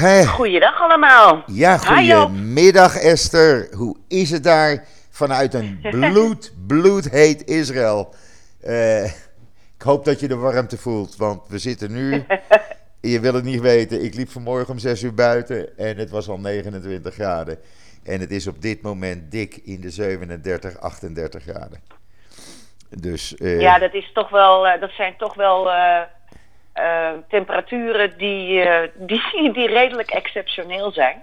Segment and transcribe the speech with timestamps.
[0.00, 0.26] hè?
[0.26, 1.42] Goeiedag allemaal.
[1.46, 3.68] Ja, goedemiddag Esther.
[3.76, 8.14] Hoe is het daar vanuit een bloed, bloedheet Israël?
[8.60, 9.04] Eh,
[9.76, 12.24] ik hoop dat je de warmte voelt, want we zitten nu...
[13.02, 16.28] Je wil het niet weten, ik liep vanmorgen om 6 uur buiten en het was
[16.28, 17.58] al 29 graden.
[18.04, 21.80] En het is op dit moment dik in de 37, 38 graden.
[22.88, 25.70] Dus eh, Ja, dat, is toch wel, eh, dat zijn toch wel
[26.72, 29.22] eh, temperaturen die, eh, die,
[29.56, 31.22] die redelijk exceptioneel zijn.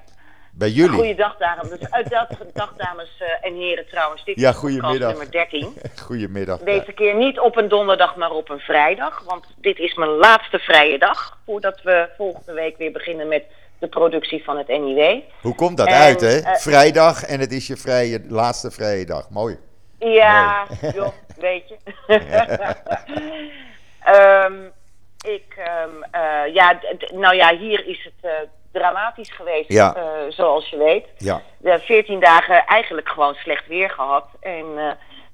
[0.52, 0.96] bij jullie.
[0.98, 1.70] Goeiedag, dames.
[1.70, 4.24] Dus, uit dat dag, dames eh, en heren trouwens.
[4.24, 5.10] Dit Ja, is goedemiddag.
[5.10, 5.74] nummer 13.
[6.06, 6.60] Goedemiddag.
[6.60, 9.24] Deze keer niet op een donderdag, maar op een vrijdag.
[9.26, 11.38] Want dit is mijn laatste vrije dag.
[11.46, 13.44] Voordat we volgende week weer beginnen met
[13.80, 15.22] de productie van het NIW.
[15.42, 16.40] Hoe komt dat En, uit, hè?
[16.56, 19.30] Vrijdag en het is je vrije, laatste vrije dag.
[19.30, 19.58] Mooi.
[20.00, 21.76] Ja, joh, weet je.
[24.04, 24.54] Ehm,
[25.28, 26.80] ik, ehm, eh, ja,
[27.14, 28.32] nou ja, hier is het eh,
[28.72, 29.96] dramatisch geweest, Ja.
[29.96, 31.06] eh, zoals je weet.
[31.18, 31.42] Ja.
[31.58, 34.26] De 14 dagen eigenlijk gewoon slecht weer gehad.
[34.40, 34.66] En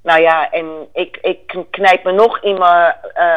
[0.03, 2.95] nou ja, en ik, ik knijp me nog in mijn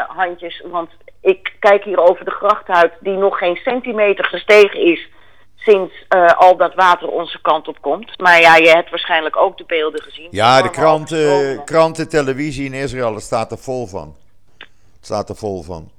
[0.08, 0.90] handjes, want
[1.20, 5.08] ik kijk hier over de gracht uit die nog geen centimeter gestegen is
[5.56, 5.94] sinds
[6.36, 8.18] al dat water onze kant op komt.
[8.20, 10.28] Maar ja, je hebt waarschijnlijk ook de beelden gezien.
[10.30, 14.16] Ja, de kranten, kranten, televisie in Israël, het staat er vol van.
[14.58, 15.90] Het staat er vol van.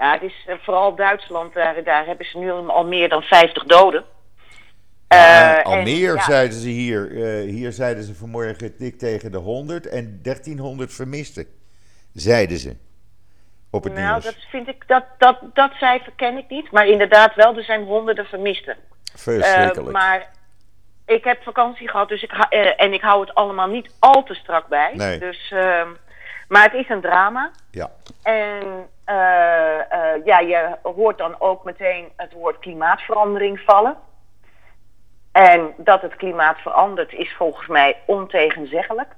[0.00, 0.12] Ja.
[0.12, 4.04] Het is eh, vooral Duitsland, daar, daar hebben ze nu al meer dan 50 doden.
[5.08, 7.10] Ja, Eh, al en, meer ja, zeiden ze hier.
[7.24, 11.46] Eh, hier zeiden ze vanmorgen dik tegen de 100 en 1300 vermisten.
[12.12, 12.76] Zeiden ze.
[13.70, 14.24] Op het Nou, nieuws.
[14.24, 16.70] dat vind ik, dat, dat, dat cijfer ken ik niet.
[16.70, 18.76] Maar inderdaad wel, er zijn honderden vermisten.
[19.14, 19.92] Verschrikkelijk.
[19.92, 20.30] Maar
[21.06, 22.32] ik heb vakantie gehad, dus ik
[22.76, 24.90] en ik hou het allemaal niet al te strak bij.
[24.94, 25.18] Nee.
[25.18, 25.88] Dus, ehm,
[26.50, 27.50] maar het is een drama.
[27.70, 27.90] Ja.
[28.22, 33.96] En eh, eh, ja, je hoort dan ook meteen het woord klimaatverandering vallen.
[35.32, 39.08] En dat het klimaat verandert is volgens mij ontegenzeggelijk.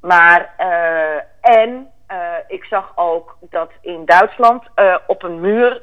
[0.00, 1.92] Maar, eh, en
[2.46, 4.64] ik zag ook dat in Duitsland
[5.06, 5.82] op een muur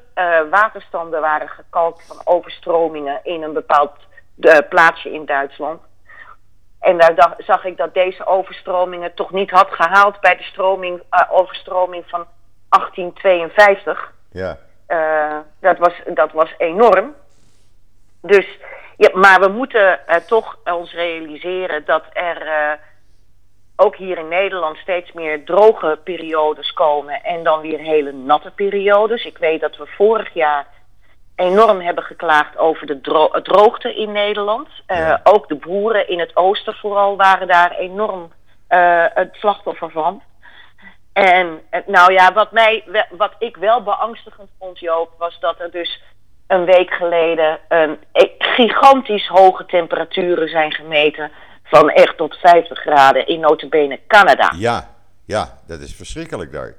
[0.49, 3.93] waterstanden waren gekalkt van overstromingen in een bepaald
[4.69, 5.81] plaatsje in Duitsland.
[6.79, 11.01] En daar dacht- zag ik dat deze overstromingen toch niet had gehaald bij de stroming,
[11.09, 12.25] eh, overstroming van
[12.69, 14.13] 1852.
[14.31, 14.57] Ja.
[14.87, 17.15] Eh, dat, was, dat was enorm.
[18.21, 18.47] Dus,
[18.97, 22.79] ja, maar we moeten eh, toch ons realiseren dat er
[23.75, 29.25] ook hier in Nederland steeds meer droge periodes komen en dan weer hele natte periodes.
[29.25, 30.67] Ik weet dat we vorig jaar
[31.37, 34.67] enorm hebben geklaagd over de dro- droogte in Nederland.
[34.85, 35.19] Eh, Ja.
[35.23, 38.31] Ook de boeren in het oosten vooral waren daar enorm
[38.67, 40.21] eh, het slachtoffer van.
[41.13, 45.71] En eh, nou ja, wat, mij, wat ik wel beangstigend vond, Joop, was dat er
[45.71, 46.01] dus
[46.47, 47.59] een week geleden
[48.11, 51.31] e- gigantisch hoge temperaturen zijn gemeten.
[51.63, 54.51] Van echt tot 50 graden in notabene Canada.
[54.55, 54.95] Ja.
[55.25, 56.73] Ja, dat is verschrikkelijk daar.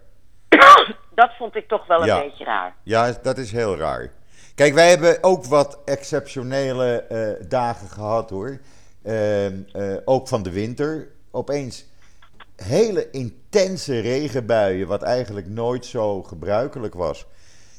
[1.14, 2.20] Dat vond ik toch wel een Ja.
[2.20, 2.74] beetje raar.
[2.82, 4.10] Ja, dat is heel raar.
[4.58, 8.58] Kijk, wij hebben ook wat exceptionele eh, dagen gehad hoor.
[9.02, 11.08] Ehm, eh, ook van de winter.
[11.30, 11.86] Opeens
[12.56, 17.26] hele intense regenbuien, wat eigenlijk nooit zo gebruikelijk was.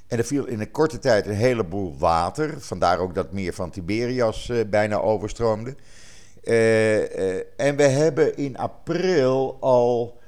[0.08, 2.62] En er viel in een korte tijd een heleboel water.
[2.62, 5.76] Vandaar ook dat meer van Tiberias eh, bijna overstroomde.
[7.58, 10.20] En we hebben in april al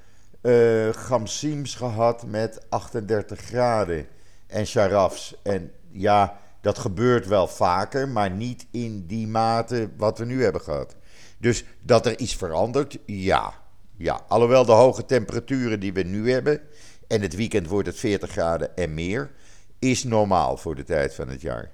[0.91, 4.07] gamsims gehad met 38 graden.
[4.47, 5.35] En sharafs.
[5.43, 10.61] En ja, dat gebeurt wel vaker, maar niet in die mate wat we nu hebben
[10.61, 10.95] gehad.
[11.37, 13.53] Dus dat er iets verandert, ja.
[13.97, 14.21] ja.
[14.27, 16.61] Alhoewel de hoge temperaturen die we nu hebben,
[17.07, 19.31] en het weekend wordt het 40 graden en meer,
[19.79, 21.71] is normaal voor de tijd van het jaar.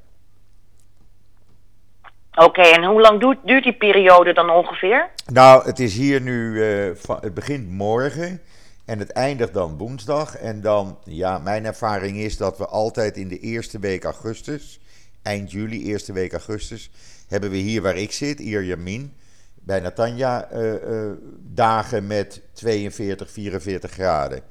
[2.36, 5.10] Oké, en hoe lang duurt, duurt die periode dan ongeveer?
[5.26, 8.42] Nou, het is hier nu, eh, het begint morgen
[8.86, 10.36] en het eindigt dan woensdag.
[10.36, 14.80] En dan, ja, mijn ervaring is dat we altijd in de eerste week augustus,
[15.28, 16.90] eind juli, eerste week augustus,
[17.28, 19.18] hebben we hier waar ik zit, Ierjamin,
[19.54, 24.42] bij Natanja, eh, eh, dagen met 42, 44 graden.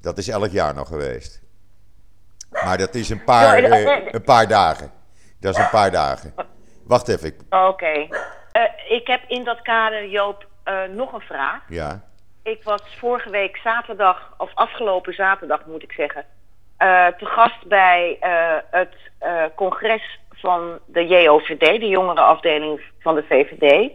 [0.00, 1.42] Dat is elk jaar nog geweest.
[2.50, 4.90] Maar dat is een paar, eh, een paar dagen.
[5.40, 6.34] Dat is een paar dagen.
[6.84, 8.08] Wacht even, Oké.
[8.88, 10.48] Ik heb in dat kader, Joop,
[10.94, 11.62] nog een vraag.
[11.68, 12.04] ja.
[12.42, 16.24] Ik was vorige week zaterdag, of afgelopen zaterdag moet ik zeggen,
[17.18, 23.90] te gast bij eh, het eh, congres van de JOVD, de jongerenafdeling van de VVD,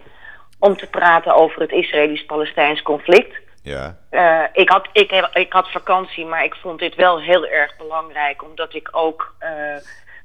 [0.60, 3.36] om te praten over het Israëlisch-Palestijns conflict.
[3.64, 7.46] Ja, Eh, ik, had, ik, heb- ik had vakantie, maar ik vond dit wel heel
[7.48, 9.76] erg belangrijk, omdat ik ook eh,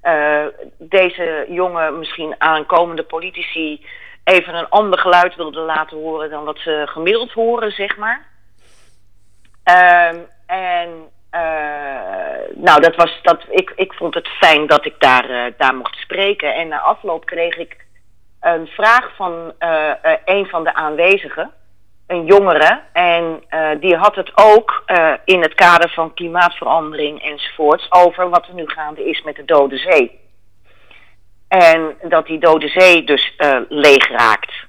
[0.01, 0.47] eh,
[0.79, 3.87] deze jonge, misschien aankomende politici
[4.25, 8.27] even een ander geluid wilden laten horen dan wat ze gemiddeld horen, zeg maar.
[9.65, 10.17] Ehm,
[10.47, 15.45] en uh, nou, dat was, dat, ik, ik vond het fijn dat ik daar, uh,
[15.57, 16.55] daar mocht spreken.
[16.55, 17.77] En na afloop kreeg ik
[18.41, 19.93] een vraag van uh,
[20.25, 21.51] een van de aanwezigen,
[22.07, 22.81] een jongere.
[22.93, 23.43] En
[23.81, 24.85] die had het ook
[25.25, 29.77] in het kader van klimaatverandering enzovoorts over wat er nu gaande is met de Dode
[29.77, 30.21] Zee.
[31.49, 33.37] En dat die Dode Zee dus
[33.69, 34.66] leeg raakt.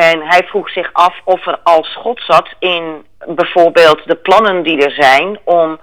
[0.00, 4.84] En hij vroeg zich af of er al schot zat in bijvoorbeeld de plannen die
[4.84, 5.78] er zijn om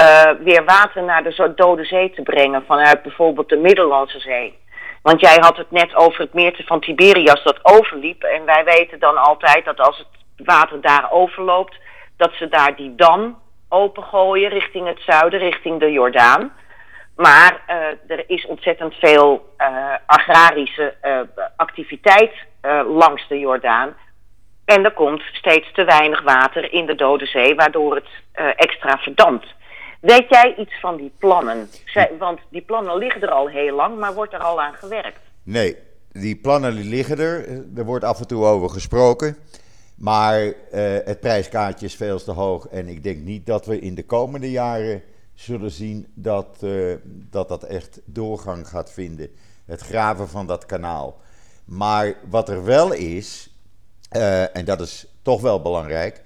[0.00, 4.58] uh, weer water naar de Dode Zee te brengen vanuit bijvoorbeeld de Middellandse Zee.
[5.02, 8.22] Want jij had het net over het meertje van Tiberias dat overliep.
[8.22, 11.76] En wij weten dan altijd dat als het water daar overloopt,
[12.16, 13.38] dat ze daar die dam
[13.68, 16.52] opengooien richting het zuiden, richting de Jordaan.
[17.16, 17.76] Maar uh,
[18.16, 20.94] er is ontzettend veel uh, agrarische
[21.56, 22.32] activiteit
[22.86, 23.94] langs de Jordaan.
[24.64, 28.08] En er komt steeds te weinig water in de Dode Zee, waardoor het
[28.56, 29.46] extra verdampt.
[30.00, 31.68] Weet jij iets van die plannen?
[32.18, 35.20] Want die plannen liggen er al heel lang, maar wordt er al aan gewerkt?
[35.42, 35.76] Nee,
[36.12, 37.48] die plannen liggen er.
[37.76, 39.36] Er wordt af en toe over gesproken.
[39.96, 40.52] Maar
[41.04, 42.66] het prijskaartje is veel te hoog.
[42.66, 45.02] En ik denk niet dat we in de komende jaren
[45.34, 49.28] zullen zien dat uh, dat, dat echt doorgang gaat vinden.
[49.64, 51.20] Het graven van dat kanaal.
[51.64, 53.56] Maar wat er wel is,
[54.12, 56.22] uh, en dat is toch wel belangrijk.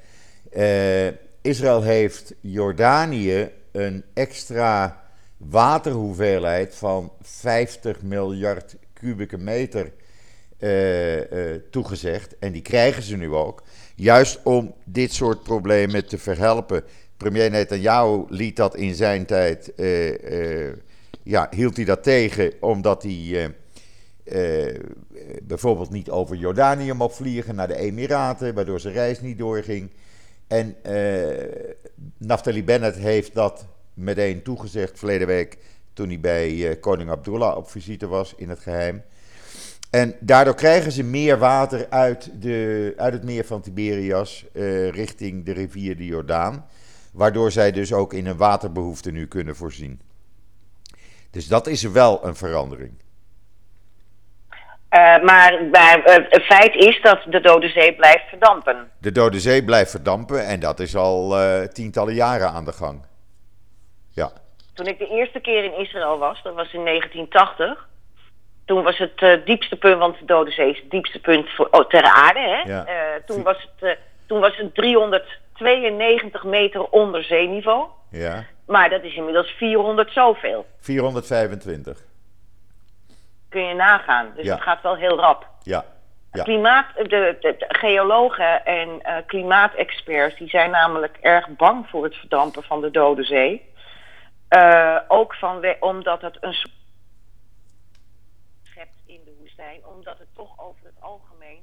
[1.42, 5.02] Israël heeft Jordanië een extra
[5.36, 9.92] waterhoeveelheid van 50 miljard kubieke meter
[11.70, 12.38] toegezegd.
[12.38, 13.62] En die krijgen ze nu ook.
[13.94, 16.84] Juist om dit soort problemen te verhelpen.
[17.16, 19.72] Premier Netanyahu liet dat in zijn tijd.
[19.76, 20.72] Uh,
[21.22, 23.54] ja, hield hij dat tegen omdat hij.
[25.42, 29.90] bijvoorbeeld niet over Jordanië mocht vliegen naar de Emiraten, waardoor zijn reis niet doorging.
[30.46, 30.76] En
[32.18, 35.58] Naftali Bennett heeft dat meteen toegezegd verleden week
[35.92, 39.02] toen hij bij koning Abdullah op visite was in het geheim.
[39.90, 44.46] En daardoor krijgen ze meer water uit, de, uit het meer van Tiberias
[44.90, 46.66] richting de rivier de Jordaan.
[47.16, 50.00] Waardoor zij dus ook in een waterbehoefte nu kunnen voorzien.
[51.30, 52.92] Dus dat is wel een verandering.
[54.90, 58.90] Uh, maar, maar uh, het feit is dat de Dode Zee blijft verdampen.
[58.98, 63.06] De Dode Zee blijft verdampen en dat is al uh, tientallen jaren aan de gang.
[64.10, 64.30] Ja.
[64.74, 67.88] Toen ik de eerste keer in Israël was, dat was in 1980.
[68.64, 71.88] Toen was het diepste punt, want de Dode Zee is het diepste punt voor, oh,
[71.88, 72.40] ter aarde.
[72.40, 72.72] Hè?
[72.72, 72.86] Ja.
[73.26, 74.74] toen, was het, toen was het
[75.56, 77.88] 392 meter onder zeeniveau.
[78.10, 78.44] Ja.
[78.66, 80.66] Maar dat is inmiddels 400 zoveel.
[80.80, 82.04] 425
[83.48, 84.32] kun je nagaan.
[84.34, 84.54] Dus Ja.
[84.54, 85.48] het gaat wel heel rap.
[85.62, 85.84] Ja.
[86.32, 86.42] Ja.
[86.42, 92.14] Klimaat, de, de, de geologen en eh, klimaatexperts die zijn namelijk erg bang voor het
[92.14, 93.74] verdampen van de Dode Zee.
[94.48, 96.54] Eh, ook vanwe- omdat het een
[98.62, 101.60] schept in de woestijn, omdat het toch over het algemeen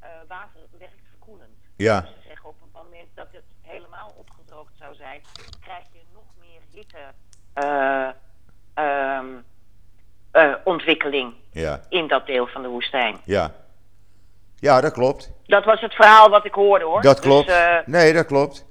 [0.00, 1.56] eh, water werkt verkoelend.
[1.76, 2.00] Ja.
[2.00, 5.20] Dus ze zeggen op het moment dat het helemaal opgedroogd zou zijn,
[5.60, 6.98] krijg je nog meer hitte.
[7.52, 8.08] eh,
[8.74, 9.26] ehm,
[10.30, 11.80] eh, ontwikkeling Ja.
[11.88, 13.16] in dat deel van de woestijn.
[13.24, 13.54] Ja.
[14.56, 15.30] Ja, dat klopt.
[15.46, 17.02] Dat was het verhaal wat ik hoorde hoor.
[17.02, 17.48] Dat Dus, klopt.
[17.48, 18.64] eh, Nee, dat klopt.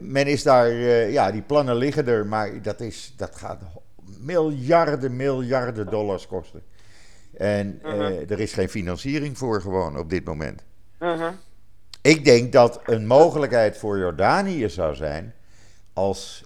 [0.00, 0.68] Men is daar,
[1.10, 3.60] ja, die plannen liggen er, maar dat, is, dat gaat
[4.18, 6.62] miljarden, miljarden dollars kosten.
[7.36, 10.64] En eh, er is geen financiering voor gewoon op dit moment.
[10.98, 11.32] mhm.
[12.04, 15.34] Ik denk dat een mogelijkheid voor Jordanië zou zijn
[15.92, 16.44] als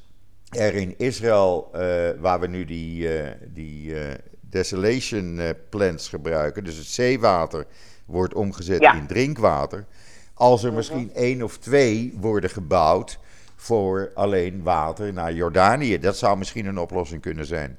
[0.48, 1.80] er in Israël, eh,
[2.18, 7.66] waar we nu die, eh, die eh, desolation plants gebruiken, dus het zeewater
[8.06, 8.94] wordt omgezet Ja.
[8.94, 9.86] in drinkwater,
[10.34, 13.18] als er misschien één of twee worden gebouwd
[13.56, 15.98] voor alleen water naar Jordanië.
[15.98, 17.78] Dat zou misschien een oplossing kunnen zijn.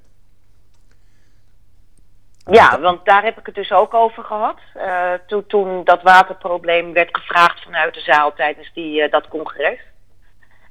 [2.51, 4.57] Ja, want daar heb ik het dus ook over gehad.
[4.73, 9.79] Eh, toen, toen dat waterprobleem werd gevraagd vanuit de zaal tijdens die, eh, dat congres.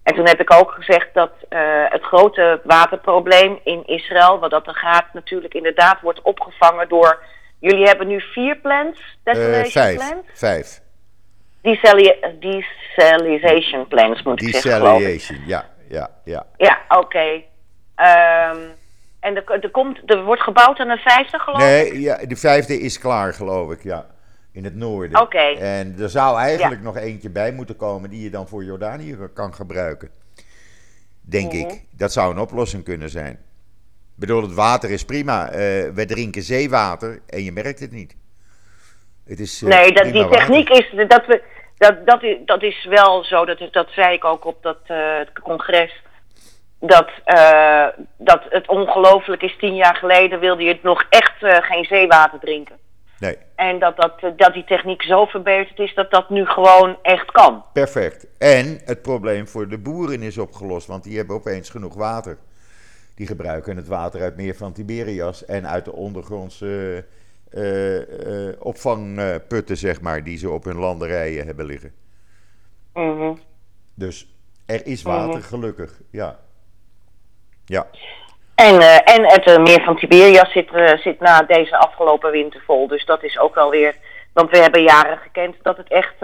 [0.02, 4.66] En toen heb ik ook gezegd dat eh, het grote waterprobleem in Israël, wat dat
[4.66, 7.22] er gaat, natuurlijk inderdaad wordt opgevangen door.
[7.60, 9.96] Jullie hebben nu vier plants, Eh, desolation vijf.
[9.96, 10.28] plants?
[10.38, 10.80] Vijf.
[11.62, 14.80] Desali- Desalination plants moet ik zeggen.
[14.82, 16.46] Desalination, ja, ja, ja.
[16.56, 17.42] Ja, oké.
[17.94, 18.56] Ehm,
[19.28, 21.64] en er, er, komt, er wordt gebouwd aan een vijfde, geloof ik?
[21.66, 24.06] Nee, ja, de vijfde is klaar, geloof ik, ja.
[24.52, 25.20] In het noorden.
[25.20, 25.38] Oké.
[25.58, 29.54] En er zou eigenlijk nog eentje bij moeten komen die je dan voor Jordanië kan
[29.54, 30.10] gebruiken.
[31.20, 31.60] Denk Mhm.
[31.60, 31.82] ik.
[31.90, 33.32] Dat zou een oplossing kunnen zijn.
[33.32, 35.48] Ik bedoel, het water is prima.
[35.50, 35.58] Eh
[35.94, 38.16] we drinken zeewater en je merkt het niet.
[39.26, 40.38] Het is, eh, nee, dat, die water.
[40.38, 41.42] techniek is dat we.
[41.76, 45.20] Dat, dat, is, dat is wel zo, dat, dat zei ik ook op dat eh,
[45.42, 46.02] congres.
[46.80, 51.56] Dat, eh, dat het ongelooflijk is, tien jaar geleden wilde je het nog echt eh,
[51.60, 52.76] geen zeewater drinken.
[53.18, 56.96] Nee, En dat, dat, eh, dat die techniek zo verbeterd is dat dat nu gewoon
[57.02, 57.64] echt kan.
[57.72, 58.26] perfect.
[58.38, 62.38] En het probleem voor de boeren is opgelost, want die hebben opeens genoeg water.
[63.14, 67.04] Die gebruiken het water uit meer van Tiberias en uit de ondergrondse
[68.58, 71.92] opvangputten, zeg maar, die ze op hun landerijen hebben liggen.
[72.94, 73.34] Mhm.
[73.94, 74.34] Dus
[74.66, 76.00] er is water, gelukkig.
[76.10, 76.38] Ja.
[77.68, 77.86] Ja,
[78.54, 82.62] En, eh, en het eh, meer van Tiberias zit, eh, zit na deze afgelopen winter
[82.66, 82.88] vol.
[82.88, 83.96] Dus dat is ook wel weer.
[84.32, 86.14] Want we hebben jaren gekend dat het echt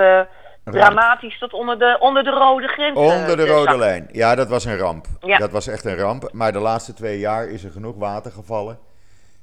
[0.65, 2.99] dramatisch tot onder de, onder de rode grens.
[2.99, 3.79] onder de rode zak.
[3.79, 4.09] lijn.
[4.13, 5.07] Ja, dat was een ramp.
[5.21, 5.39] Ja.
[5.39, 6.29] Dat was echt een ramp.
[6.33, 8.79] Maar de laatste twee jaar is er genoeg water gevallen.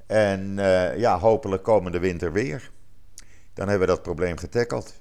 [0.07, 0.55] En
[0.97, 2.69] ja, hopelijk komende winter weer.
[3.53, 4.99] Dan hebben we dat probleem getackeld.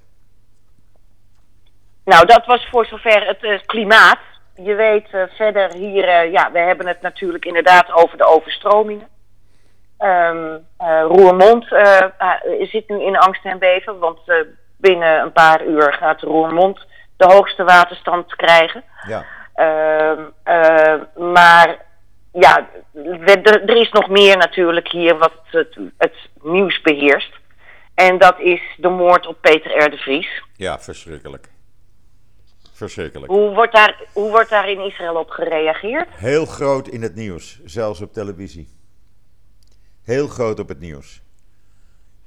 [2.05, 4.19] Nou, dat was voor zover het klimaat.
[4.55, 9.07] Je weet eh, verder hier, eh, ja, we hebben het natuurlijk inderdaad over de overstromingen.
[9.97, 11.65] Ehm, eh, Roermond
[12.59, 14.19] zit nu in angst en beven, want
[14.77, 16.85] binnen een paar uur gaat Roermond
[17.17, 18.83] de hoogste waterstand krijgen.
[19.07, 21.01] Ja, Ehm, eh,
[21.33, 21.85] maar
[22.33, 22.69] ja,
[23.25, 27.33] er, er is nog meer natuurlijk hier wat het, het nieuws beheerst.
[27.95, 29.89] En dat is de moord op Peter R.
[29.89, 30.43] de Vries.
[30.55, 31.47] ja verschrikkelijk.
[32.81, 33.31] Verschrikkelijk.
[33.31, 36.07] Hoe wordt, daar, hoe wordt daar in Israël op gereageerd?
[36.11, 38.67] Heel groot in het nieuws, zelfs op televisie.
[40.03, 41.21] Heel groot op het nieuws.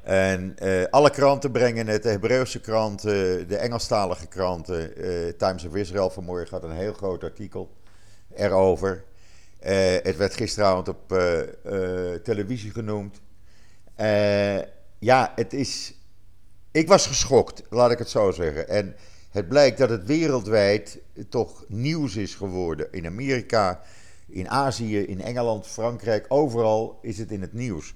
[0.03, 4.97] En eh, alle kranten brengen het, de Hebreeuwse kranten, de Engelstalige kranten.
[4.97, 7.77] eh, Times of Israel vanmorgen had een heel groot artikel
[8.35, 9.05] erover.
[9.59, 11.09] Eh, het werd gisteravond op
[12.23, 13.21] televisie genoemd.
[14.99, 15.95] Ja, het is.
[16.71, 18.69] Ik was geschokt, laat ik het zo zeggen.
[18.69, 18.97] En
[19.35, 20.99] het blijkt dat het wereldwijd
[21.29, 22.93] toch nieuws is geworden.
[22.93, 23.81] In Amerika,
[24.27, 27.95] in Azië, in Engeland, Frankrijk, overal is het in het nieuws.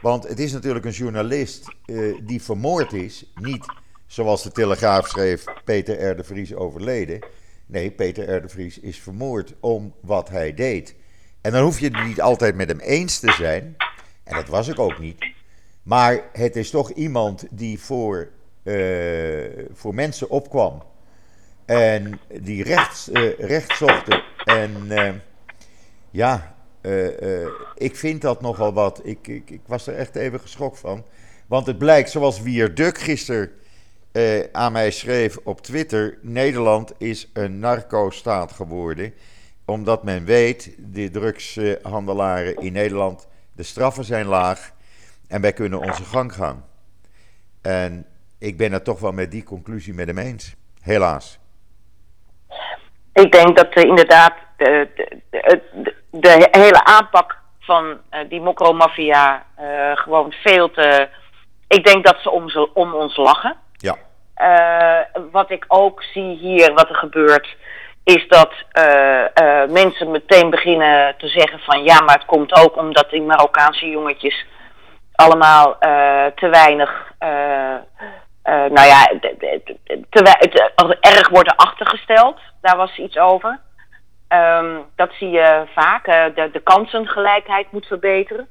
[0.00, 3.32] Want het is natuurlijk een journalist eh, die vermoord is.
[3.34, 3.64] Niet
[4.06, 6.24] zoals de Telegraaf schreef, Peter R.
[6.24, 7.26] Vries overleden.
[7.66, 8.42] Nee, Peter R.
[8.42, 10.94] de Vries is vermoord om wat hij deed.
[11.40, 13.76] En dan hoef je het niet altijd met hem eens te zijn.
[14.24, 15.26] En dat was ik ook niet.
[15.82, 18.30] Maar het is toch iemand die voor,
[19.72, 20.82] voor mensen opkwam.
[21.64, 24.22] En die recht, eh, recht zochten.
[24.44, 25.12] En eh,
[26.10, 29.00] ja, eh, eh, ik vind dat nogal wat.
[29.04, 31.04] Ik, ik, ik was er echt even geschokt van.
[31.46, 33.50] Want het blijkt, zoals Wierduk gisteren
[34.12, 36.18] eh, aan mij schreef op Twitter...
[36.22, 39.14] Nederland is een narco-staat geworden.
[39.64, 43.26] Omdat men weet, de drugshandelaren in Nederland...
[43.52, 44.72] de straffen zijn laag
[45.26, 46.64] en wij kunnen onze gang gaan.
[47.62, 48.06] En
[48.38, 50.54] ik ben het toch wel met die conclusie met hem eens.
[50.82, 51.38] Helaas.
[53.12, 59.46] Ik denk dat eh, inderdaad de, de, de, de hele aanpak van eh, die mokromafia
[59.56, 61.08] eh gewoon veel te...
[61.68, 63.56] Ik denk dat ze om, ze, om ons lachen.
[63.72, 63.96] Ja,
[65.30, 67.56] wat ik ook zie hier, wat er gebeurt,
[68.04, 68.52] is dat
[69.68, 74.46] mensen meteen beginnen te zeggen van ja, maar het komt ook omdat die Marokkaanse jongetjes
[75.12, 75.78] allemaal
[76.34, 77.12] te weinig,
[78.50, 79.04] nou ja,
[80.10, 82.38] te, als erg worden achtergesteld.
[82.60, 83.58] Daar was iets over.
[84.28, 86.06] Ehm, dat zie je vaak.
[86.06, 88.48] eh, de, de kansengelijkheid moet verbeteren.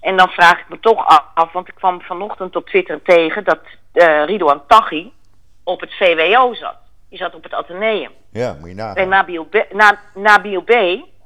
[0.00, 3.60] En dan vraag ik me toch af, want ik kwam vanochtend op Twitter tegen dat
[3.92, 5.12] eh Ridouan Taghi
[5.64, 6.76] op het VWO zat.
[7.08, 8.10] Die zat op het Atheneum.
[8.32, 9.08] ja moet je En nagaan.
[9.08, 10.70] Nabil B, Na, Nabil B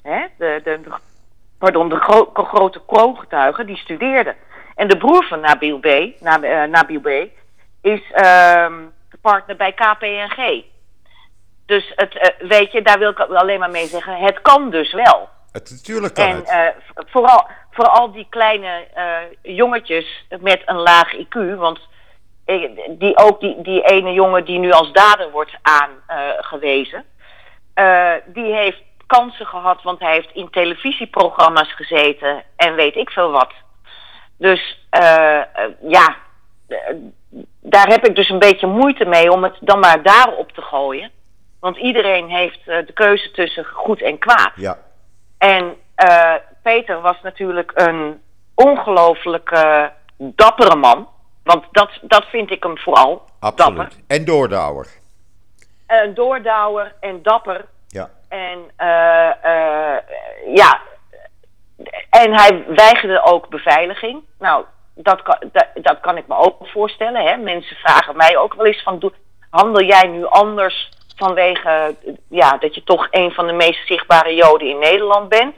[0.02, 0.90] hè, de, de, de,
[1.58, 4.34] pardon, de gro- grote kroongetuige, die studeerde.
[4.74, 5.86] En de broer van Nabil B,
[6.20, 7.08] Na, eh, Nabil B
[7.82, 8.74] is ehm,
[9.22, 10.64] partner bij KPNG.
[11.66, 14.92] Dus het, eh, weet je, daar wil ik alleen maar mee zeggen, het kan dus
[14.92, 15.28] wel.
[15.52, 16.48] Het, natuurlijk kan En het.
[16.48, 21.80] eh, v- vooral, vooral die kleine eh, jongetjes met een laag IQ, want
[22.44, 27.04] eh, die, ook die, die ene jongen die nu als dader wordt aangewezen,
[28.26, 33.52] die heeft kansen gehad, want hij heeft in televisieprogramma's gezeten en weet ik veel wat.
[34.36, 34.78] Dus
[35.82, 36.16] ja,
[37.60, 41.10] daar heb ik dus een beetje moeite mee om het dan maar daarop te gooien.
[41.60, 44.52] Want iedereen heeft eh, de keuze tussen goed en kwaad.
[44.54, 44.78] Ja,
[45.38, 48.20] En eh, Peter was natuurlijk een
[48.54, 49.84] ongelooflijk eh,
[50.16, 51.08] dappere man.
[51.42, 53.22] Want dat, dat vind ik hem vooral.
[53.40, 53.64] Dapper.
[53.64, 53.98] absoluut.
[54.06, 54.86] En doordouwer.
[55.86, 57.64] Een doordouwer en dapper.
[57.88, 60.02] Ja, En eh, eh,
[60.54, 60.80] ja,
[62.10, 64.22] en hij weigerde ook beveiliging.
[64.38, 64.64] Nou,
[65.02, 67.26] dat kan, dat, dat kan ik me ook voorstellen.
[67.26, 67.36] Hè?
[67.36, 69.12] Mensen vragen mij ook wel eens van,
[69.50, 71.96] handel jij nu anders vanwege
[72.28, 75.54] ja, dat je toch een van de meest zichtbare Joden in Nederland bent?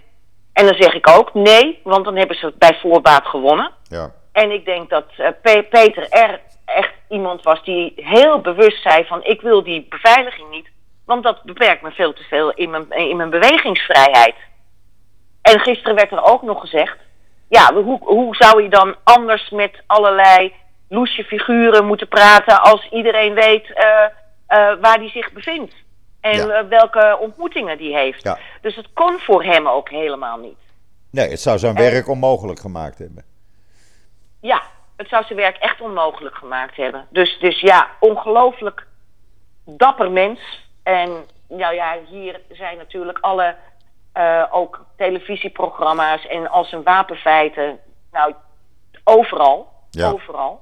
[0.53, 3.71] En dan zeg ik ook nee, want dan hebben ze bij voorbaat gewonnen.
[3.83, 4.13] Ja.
[4.33, 5.29] En ik denk dat uh,
[5.71, 6.41] Peter R.
[6.65, 10.69] echt iemand was die heel bewust zei van ik wil die beveiliging niet,
[11.07, 14.35] want dat beperkt me veel te veel in mijn, in mijn bewegingsvrijheid.
[15.43, 16.97] En gisteren werd er ook nog gezegd,
[17.51, 20.55] ja, hoe, hoe zou je dan anders met allerlei
[20.89, 23.75] loesje figuren moeten praten als iedereen weet uh,
[24.49, 25.75] uh, waar die zich bevindt?
[26.21, 26.69] En ja.
[26.69, 28.23] welke ontmoetingen die heeft.
[28.23, 28.39] Ja.
[28.61, 30.59] Dus het kon voor hem ook helemaal niet.
[31.11, 33.25] Nee, het zou zijn werk onmogelijk gemaakt hebben.
[34.41, 34.63] Ja,
[34.97, 37.07] het zou zijn werk echt onmogelijk gemaakt hebben.
[37.11, 38.87] Dus, dus ja, ongelooflijk
[39.65, 40.69] dapper mens.
[40.83, 43.57] En nou ja, hier zijn natuurlijk alle
[44.15, 47.79] uh, ook televisieprogramma's en als een wapenfeiten.
[48.13, 48.35] Nou,
[49.05, 49.73] overal.
[49.91, 50.11] Ja.
[50.11, 50.61] Overal.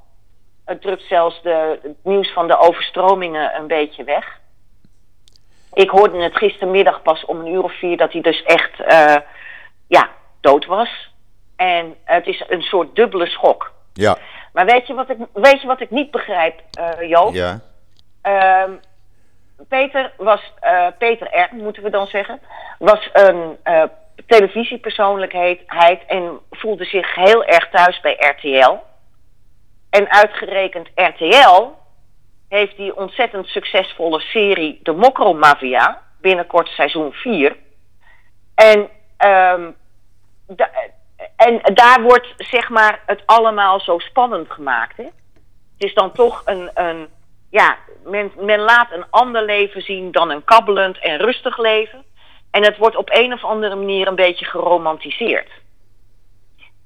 [0.65, 4.41] Het drukt zelfs de, het nieuws van de overstromingen een beetje weg.
[5.73, 9.17] Ik hoorde het gistermiddag pas om een uur of vier dat hij dus echt uh,
[9.87, 10.09] ja,
[10.41, 11.11] dood was.
[11.57, 13.73] En het is een soort dubbele schok.
[13.93, 14.17] Ja.
[14.53, 17.35] Maar weet je wat ik, weet je wat ik niet begrijp, uh, Joop?
[17.35, 17.61] Ja.
[18.23, 18.75] Uh,
[19.69, 22.41] Peter was, uh, Peter R, moeten we dan zeggen,
[22.79, 23.83] was een uh,
[24.27, 28.77] televisiepersoonlijkheid en voelde zich heel erg thuis bij RTL.
[29.91, 31.65] En uitgerekend RTL
[32.49, 37.57] heeft die ontzettend succesvolle serie De Mokro Mafia, binnenkort seizoen 4.
[38.55, 38.89] En,
[40.47, 40.71] da
[41.37, 44.97] en daar wordt zeg maar het allemaal zo spannend gemaakt.
[44.97, 45.03] Hè?
[45.03, 47.09] Het is dan toch een, een
[47.51, 52.05] ja, men, men laat een ander leven zien dan een kabbelend en rustig leven.
[52.51, 55.51] En het wordt op een of andere manier een beetje geromantiseerd.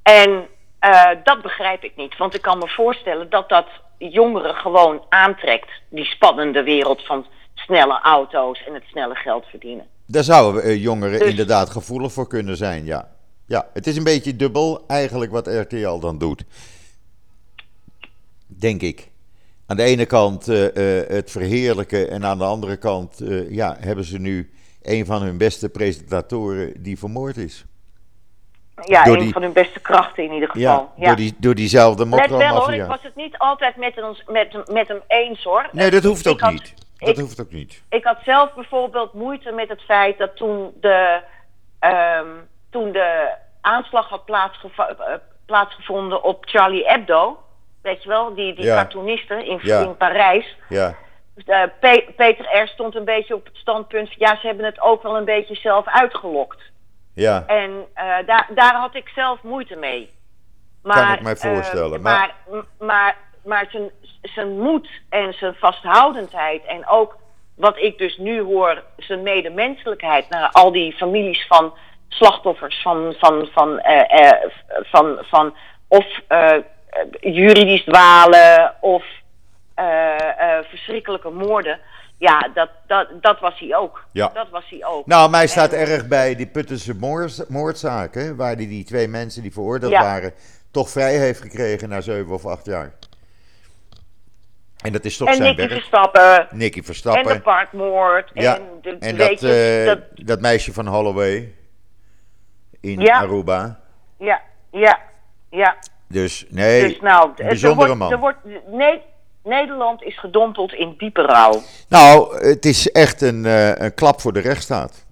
[0.03, 0.47] En
[0.85, 3.67] uh, dat begrijp ik niet, want ik kan me voorstellen dat dat
[3.99, 9.87] jongeren gewoon aantrekt, die spannende wereld van snelle auto's en het snelle geld verdienen.
[10.07, 13.09] Daar zouden uh, jongeren dus, inderdaad gevoelig voor kunnen zijn, ja.
[13.47, 16.45] Ja, het is een beetje dubbel eigenlijk wat RTL dan doet.
[18.47, 19.12] Denk ik.
[19.73, 23.77] Aan de ene kant uh, uh, het verheerlijken en aan de andere kant uh, ja,
[23.81, 24.51] hebben ze nu
[24.83, 27.65] een van hun beste presentatoren die vermoord is.
[28.83, 30.63] Ja, door een die, van hun beste krachten in ieder geval.
[30.63, 31.07] Ja, ja.
[31.07, 34.71] Door, die, door diezelfde Let wel hoor, ik was het niet altijd met, ons, met,
[34.73, 35.69] met hem eens hoor.
[35.73, 36.75] Nee, dat hoeft ook niet.
[36.99, 37.83] Dat ik, hoeft ook niet.
[37.89, 41.21] Ik had zelf bijvoorbeeld moeite met het feit dat toen de,
[41.81, 44.79] um, toen de aanslag had plaatsgev
[45.47, 47.39] plaatsgevonden op Charlie Hebdo
[47.83, 48.75] weet je wel, die, die Ja.
[48.75, 49.81] cartoonisten in, Ja.
[49.81, 50.57] in Parijs.
[50.69, 50.95] Ja,
[51.35, 52.69] Dus, eh, Pe- Peter R.
[52.69, 55.55] stond een beetje op het standpunt van, ja, ze hebben het ook wel een beetje
[55.55, 56.61] zelf uitgelokt.
[57.15, 57.45] ja.
[57.47, 60.11] En eh, daar, daar had ik zelf moeite mee.
[60.83, 63.91] Maar, ik mij voorstellen, eh, maar- maar, maar, maar zijn,
[64.23, 67.17] zijn moed en zijn vasthoudendheid en ook
[67.57, 71.75] wat ik dus nu hoor, zijn medemenselijkheid naar al die families van
[72.09, 73.81] slachtoffers van, van, van,
[74.91, 75.55] van, van
[75.89, 76.07] of
[77.21, 79.05] juridisch dwalen of
[79.75, 80.15] eh,
[80.59, 81.79] eh, verschrikkelijke moorden.
[82.17, 84.05] Ja, dat, dat, dat was hij ook.
[84.13, 84.31] Ja.
[84.35, 85.07] Dat was hij ook.
[85.07, 89.09] Nou, mij staat En- erg bij die Puttense moord- moordzaak, hè, waar die, die twee
[89.09, 90.03] mensen die veroordeeld Ja.
[90.03, 90.33] waren,
[90.71, 92.93] toch vrij heeft gekregen na zeven of acht jaar.
[94.85, 95.73] En dat is toch en zijn Nicky werk.
[95.73, 96.47] Verstappen.
[96.51, 97.43] Nicky En de Verstappen.
[97.43, 98.31] parkmoord.
[98.35, 101.55] Ja, En, de, en dat, je, eh, dat, dat meisje van Holloway
[102.81, 103.19] in Ja.
[103.21, 103.81] Aruba.
[104.19, 104.99] ja, ja,
[105.51, 105.77] ja.
[106.13, 108.13] Dus nee, dus nou, een bijzondere er wordt, man.
[108.13, 108.39] Er wordt,
[108.71, 109.01] nee,
[109.45, 111.63] Nederland is gedompeld in diepe rouw.
[111.89, 115.05] Nou, het is echt een, eh, een klap voor de rechtsstaat.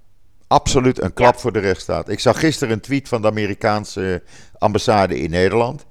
[0.47, 1.41] Absoluut een klap Ja.
[1.41, 2.09] voor de rechtsstaat.
[2.09, 4.23] Ik zag gisteren een tweet van de Amerikaanse
[4.59, 5.87] ambassade in Nederland.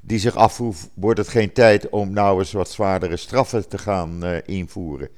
[0.00, 4.24] Die zich afvroeg, wordt het geen tijd om nou eens wat zwaardere straffen te gaan
[4.24, 5.08] eh, invoeren?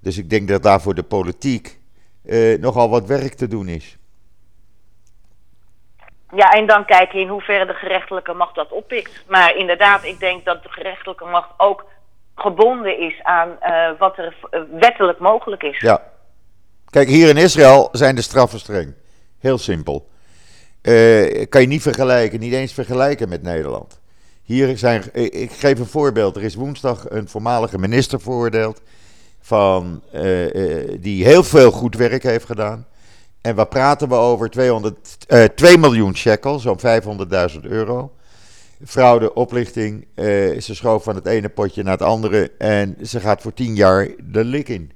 [0.00, 1.78] Dus ik denk dat daar voor de politiek
[2.24, 3.98] eh, nogal wat werk te doen is.
[6.32, 9.24] Ja, en dan kijken in hoeverre de gerechtelijke macht dat oppikt.
[9.28, 11.84] Maar inderdaad, ik denk dat de gerechtelijke macht ook
[12.34, 15.80] gebonden is aan eh, wat er eh, wettelijk mogelijk is.
[15.80, 16.02] Ja.
[16.90, 18.94] Kijk, hier in Israël zijn de straffen streng.
[19.38, 20.08] Heel simpel.
[20.82, 24.00] Eh, kan je niet vergelijken, niet eens vergelijken met Nederland.
[24.42, 26.36] Hier zijn, ik geef een voorbeeld.
[26.36, 28.82] Er is woensdag een voormalige minister veroordeeld.
[29.40, 30.02] Van,
[31.00, 32.86] die heel veel goed werk heeft gedaan.
[33.42, 34.50] En waar praten we over?
[34.50, 36.78] 200, eh 2 miljoen shekel, zo'n
[37.54, 38.12] 500.000 euro.
[38.86, 40.06] Fraude, oplichting.
[40.14, 40.24] eh,
[40.60, 42.52] ze schoof van het ene potje naar het andere.
[42.58, 44.92] En ze gaat voor 10 jaar de lik in.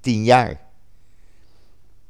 [0.00, 0.62] 10 jaar.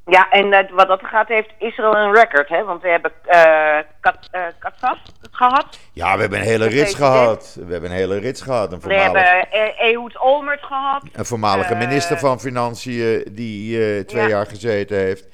[0.06, 2.64] Ja, en uh, wat dat gaat heeft Israël een record, hè?
[2.64, 4.98] Want we hebben uh, Kat, uh, Katsaf
[5.30, 5.78] gehad.
[5.92, 7.56] Ja, we hebben een hele rits gehad.
[7.66, 8.72] We hebben een hele rits gehad.
[8.72, 9.12] Een voormalig...
[9.12, 11.02] We hebben Ehud Olmert gehad.
[11.12, 14.28] Een voormalige minister van Financiën die twee ja.
[14.28, 15.26] jaar gezeten heeft.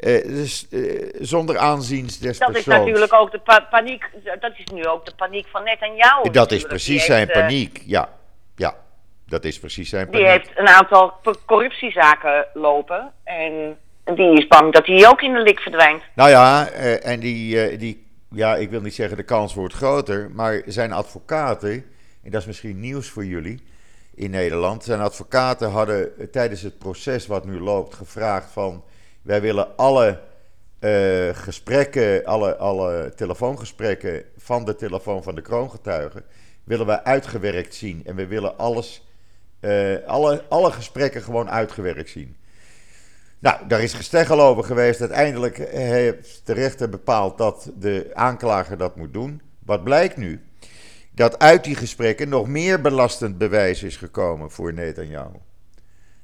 [0.00, 0.66] Dus
[1.20, 2.56] zonder aanzien des Dat persoons.
[2.56, 4.10] is natuurlijk ook de pa paniek.
[4.40, 6.30] Dat is nu ook de paniek van Netanyahu.
[6.30, 8.08] Dat is precies zijn paniek, ja.
[8.56, 8.74] Ja,
[9.26, 10.20] dat is precies zijn paniek.
[10.20, 11.14] Die heeft een aantal
[11.46, 13.12] corruptiezaken lopen.
[13.24, 16.02] En die is bang dat hij ook in de lik verdwijnt.
[16.14, 20.30] Nou ja, uh, en die, die, ja, ik wil niet zeggen de kans wordt groter,
[20.30, 21.72] maar zijn advocaten,
[22.24, 23.62] en dat is misschien nieuws voor jullie
[24.14, 28.84] in Nederland, zijn advocaten hadden tijdens het proces wat nu loopt gevraagd van,
[29.22, 30.20] wij willen alle
[30.80, 36.24] uh, gesprekken, alle, alle telefoongesprekken van de telefoon van de kroongetuigen,
[36.64, 38.02] willen we uitgewerkt zien.
[38.04, 39.06] En we willen alles,
[40.06, 42.36] alle, alle gesprekken gewoon uitgewerkt zien.
[43.40, 45.00] Nou, daar is gesteggel over geweest.
[45.00, 49.42] Uiteindelijk heeft de rechter bepaald dat de aanklager dat moet doen.
[49.64, 50.40] Wat blijkt nu?
[51.14, 55.38] Dat uit die gesprekken nog meer belastend bewijs is gekomen voor Netanyahu.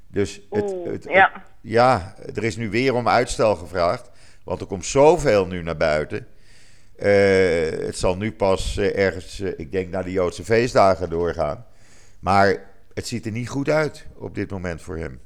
[0.09, 1.31] Dus het, het, ja.
[1.33, 4.11] Het, ja, er is nu weer om uitstel gevraagd.
[4.47, 6.27] Want er komt zoveel nu naar buiten.
[6.99, 7.07] Uh,
[7.87, 11.67] het zal nu pas uh, ergens, uh, ik denk, naar de Joodse feestdagen doorgaan.
[12.21, 12.57] Maar
[12.95, 15.21] het ziet er niet goed uit op dit moment voor hem.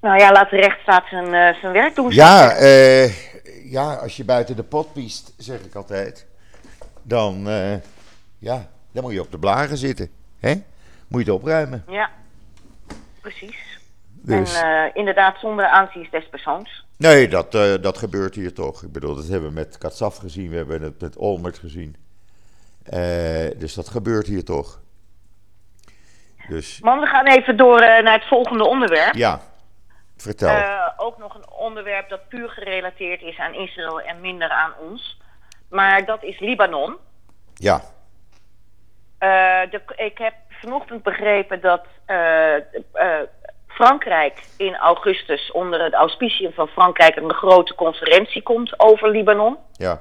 [0.00, 2.10] Nou ja, laat de rechtsstaat zijn, zijn werk doen.
[2.10, 2.56] Ja,
[3.64, 6.26] ja, als je buiten de pot piest, zeg ik altijd,
[7.02, 7.46] dan,
[8.38, 10.10] ja, dan moet je op de blagen zitten.
[10.40, 10.54] Hè?
[11.08, 11.84] Moet je het opruimen.
[11.88, 12.10] Ja,
[13.28, 13.78] precies.
[14.08, 14.60] Dus.
[14.60, 16.86] En inderdaad, zonder aanzien des persoons.
[16.96, 18.82] Nee, dat, dat gebeurt hier toch.
[18.82, 21.96] Ik bedoel, dat hebben we met Katsaf gezien, we hebben het met Olmert gezien.
[23.58, 24.80] dus dat gebeurt hier toch.
[26.48, 26.80] Dus...
[26.80, 29.14] Man, we gaan even door naar het volgende onderwerp.
[29.14, 29.40] Ja.
[30.16, 30.56] Vertel.
[30.56, 35.20] Uh, ook nog een onderwerp dat puur gerelateerd is aan Israël en minder aan ons.
[35.70, 36.96] Maar dat is Libanon.
[37.54, 37.80] Ja.
[39.20, 42.54] Uh, de, ik heb vanochtend begrepen dat uh,
[43.66, 49.56] Frankrijk in augustus onder het auspicium van Frankrijk een grote conferentie komt over Libanon.
[49.72, 50.00] Ja.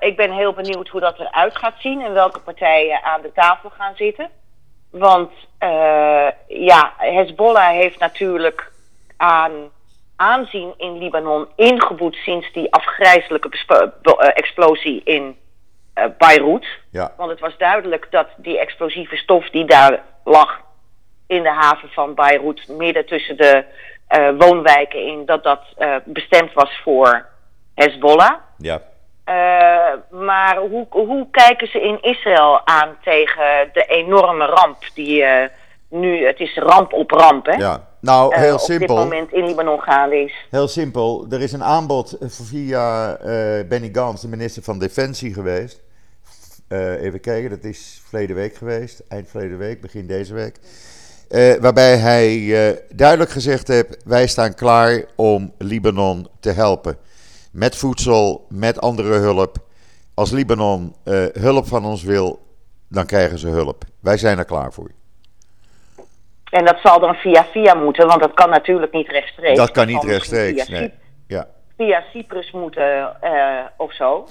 [0.00, 3.70] ik ben heel benieuwd hoe dat eruit gaat zien en welke partijen aan de tafel
[3.70, 4.30] gaan zitten.
[4.90, 5.30] Want
[6.46, 8.72] ja, Hezbollah heeft natuurlijk
[9.16, 9.70] aan
[10.20, 13.48] aanzien in Libanon ingeboet sinds die afgrijzelijke
[14.34, 15.36] explosie in
[16.18, 16.66] Beirut.
[16.90, 17.14] Ja.
[17.16, 20.60] Want het was duidelijk dat die explosieve stof die daar lag
[21.26, 23.64] in de haven van Beirut, midden tussen de
[24.16, 27.26] uh, woonwijken in, dat dat uh, bestemd was voor
[27.74, 28.34] Hezbollah.
[28.56, 28.82] Ja.
[30.10, 35.24] maar hoe, hoe kijken ze in Israël aan tegen de enorme ramp die
[35.88, 37.52] nu, het is ramp op ramp, hè?
[37.52, 38.86] Ja, nou heel op simpel.
[38.86, 40.46] dit moment in Libanon gaande is.
[40.50, 41.26] Heel simpel.
[41.30, 43.16] Er is een aanbod via
[43.68, 45.82] Benny Gantz, de minister van Defensie, geweest.
[46.72, 49.02] Uh, even kijken, dat is verleden week geweest.
[49.08, 50.58] Eind verleden week, begin deze week.
[51.30, 56.96] Uh, waarbij hij duidelijk gezegd heeft: wij staan klaar om Libanon te helpen.
[57.52, 59.56] Met voedsel, met andere hulp.
[60.14, 60.94] Als Libanon
[61.32, 62.40] hulp van ons wil,
[62.88, 63.84] dan krijgen ze hulp.
[64.00, 64.90] Wij zijn er klaar voor.
[66.50, 69.56] En dat zal dan via via moeten, want dat kan natuurlijk niet rechtstreeks.
[69.58, 70.92] Dat kan niet rechtstreeks, via nee.
[71.26, 71.46] Ja.
[71.76, 73.16] Via Cyprus moeten
[73.76, 74.26] of zo.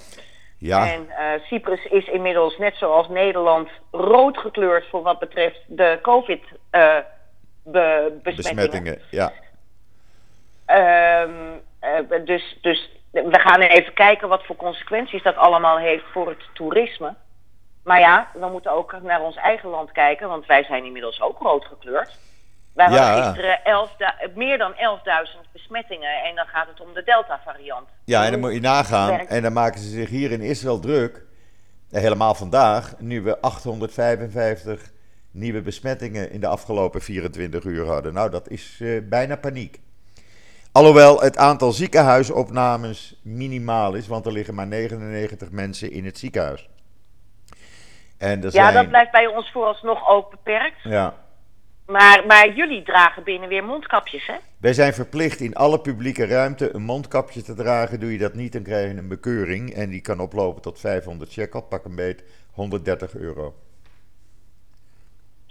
[0.59, 0.93] Ja.
[0.93, 8.21] En uh, Cyprus is inmiddels, net zoals Nederland, rood gekleurd voor wat betreft de COVID-besmettingen.
[8.21, 9.31] Uh, Besmettingen, ja.
[11.21, 11.61] Um,
[12.25, 17.15] dus, dus we gaan even kijken wat voor consequenties dat allemaal heeft voor het toerisme.
[17.83, 21.39] Maar ja, we moeten ook naar ons eigen land kijken, want wij zijn inmiddels ook
[21.39, 22.17] rood gekleurd.
[22.73, 22.97] Wij Ja.
[23.05, 23.91] hadden gisteren 11
[24.35, 27.87] meer dan 11.000 besmettingen en dan gaat het om de Delta-variant.
[28.05, 29.19] Ja, en dan moet je nagaan.
[29.19, 31.25] En dan maken ze zich hier in Israël druk.
[31.91, 34.91] eh, Helemaal vandaag, nu we 855
[35.31, 38.13] nieuwe besmettingen in de afgelopen 24 uur hadden.
[38.13, 39.79] Nou, dat is eh, bijna paniek.
[40.71, 46.69] Alhoewel het aantal ziekenhuisopnames minimaal is, want er liggen maar 99 mensen in het ziekenhuis.
[48.17, 50.77] En er Ja, zijn, dat blijft bij ons vooralsnog ook beperkt.
[50.83, 51.13] ja,
[51.89, 54.33] Maar, maar jullie dragen binnen weer mondkapjes, hè?
[54.57, 57.99] Wij zijn verplicht in alle publieke ruimte een mondkapje te dragen.
[57.99, 59.73] Doe je dat niet, dan krijg je een bekeuring.
[59.73, 63.55] En die kan oplopen tot 500 shekel, pak een beet, 130 euro.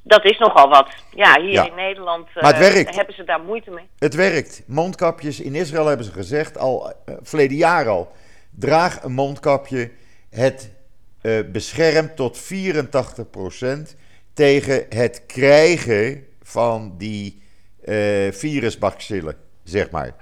[0.03, 0.88] Dat is nogal wat.
[1.14, 1.66] Ja, hier Ja.
[1.66, 2.96] in Nederland Maar het werkt.
[2.96, 3.85] hebben ze daar moeite mee.
[3.98, 4.62] Het werkt.
[4.66, 8.12] Mondkapjes in Israël hebben ze gezegd, al uh, verleden jaar al.
[8.51, 9.90] Draag een mondkapje.
[10.31, 10.72] Het
[11.20, 13.96] eh, beschermt tot 84%
[14.33, 17.42] tegen het krijgen van die
[17.84, 19.37] eh, virusbacillen.
[19.62, 20.14] zeg maar.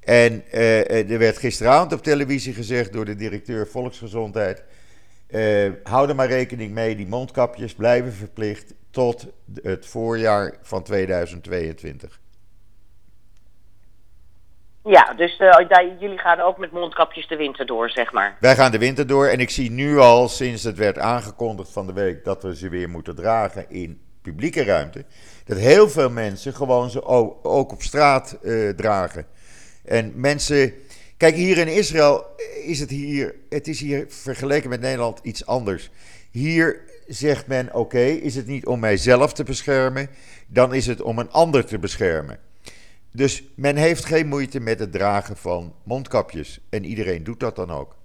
[0.00, 4.64] En uh, er werd gisteravond op televisie gezegd door de directeur Volksgezondheid.
[5.28, 9.26] Uh, hou er maar rekening mee, die mondkapjes blijven verplicht tot
[9.62, 12.20] het voorjaar van 2022.
[14.84, 15.54] Ja, dus uh,
[15.98, 18.36] jullie gaan ook met mondkapjes de winter door, zeg maar.
[18.40, 21.86] Wij gaan de winter door en ik zie nu al, sinds het werd aangekondigd van
[21.86, 25.04] de week dat we ze weer moeten dragen in publieke ruimte,
[25.44, 27.04] dat heel veel mensen gewoon ze
[27.42, 29.26] ook op straat uh, dragen.
[29.84, 30.72] En mensen,
[31.16, 32.26] kijk hier in Israël
[32.64, 35.90] is het hier, het is hier vergeleken met Nederland iets anders.
[36.30, 40.08] Hier zegt men, oké, is het niet om mijzelf te beschermen,
[40.46, 42.38] dan is het om een ander te beschermen.
[43.12, 46.60] Dus men heeft geen moeite met het dragen van mondkapjes.
[46.70, 47.96] En iedereen doet dat dan ook.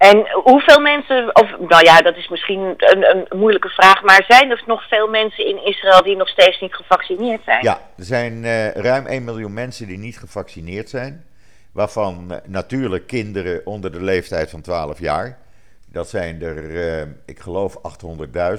[0.00, 4.50] En hoeveel mensen, of nou ja, dat is misschien een, een, moeilijke vraag, maar zijn
[4.50, 7.62] er nog veel mensen in Israël die nog steeds niet gevaccineerd zijn?
[7.62, 11.24] Ja, er zijn uh, ruim 1 miljoen mensen die niet gevaccineerd zijn.
[11.72, 15.38] Waarvan uh, natuurlijk kinderen onder de leeftijd van 12 jaar.
[15.86, 17.76] Dat zijn er, uh, ik geloof,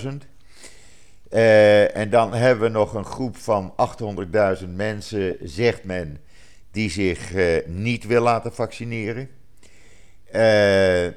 [0.04, 0.08] 800.000.
[1.32, 3.73] Uh, en dan hebben we nog een groep van
[4.62, 6.17] 800.000 mensen, zegt men,
[6.71, 7.34] die zich
[7.65, 9.30] niet wil laten vaccineren.
[10.36, 11.08] Uh,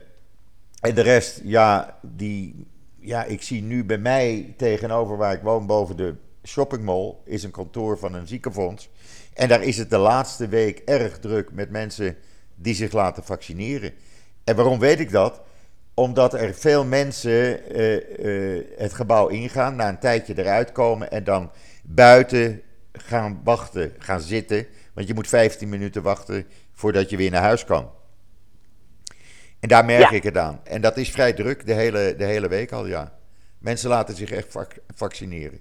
[0.85, 2.67] en de rest, ja, die,
[2.99, 7.51] ja, ik zie nu bij mij tegenover waar ik woon, boven de shoppingmall, is een
[7.51, 8.91] kantoor van een ziekenfonds.
[9.35, 12.17] En daar is het de laatste week erg druk met mensen
[12.55, 13.93] die zich laten vaccineren.
[14.45, 15.41] En waarom weet ik dat?
[15.95, 21.25] Omdat er veel mensen uh, uh, het gebouw ingaan, na een tijdje eruit komen en
[21.25, 21.51] dan
[21.83, 24.67] buiten gaan wachten, gaan zitten.
[24.95, 27.91] Want je moet 15 minuten wachten voordat je weer naar huis kan.
[29.65, 30.17] En daar merk ja.
[30.17, 30.61] ik het aan.
[30.65, 33.13] En dat is vrij druk de hele, de hele week al, ja.
[33.59, 35.61] Mensen laten zich echt vac vaccineren.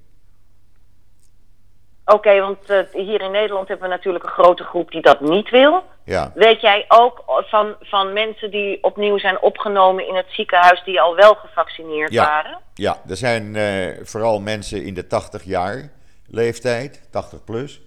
[2.05, 5.21] Oké, okay, want uh, hier in Nederland hebben we natuurlijk een grote groep die dat
[5.21, 5.83] niet wil.
[6.05, 6.31] Ja.
[6.35, 11.15] Weet jij ook van, van mensen die opnieuw zijn opgenomen in het ziekenhuis die al
[11.15, 12.25] wel gevaccineerd ja.
[12.25, 12.59] waren?
[12.73, 15.91] Ja, er zijn uh, vooral mensen in de 80 jaar
[16.27, 17.81] leeftijd, 80 plus.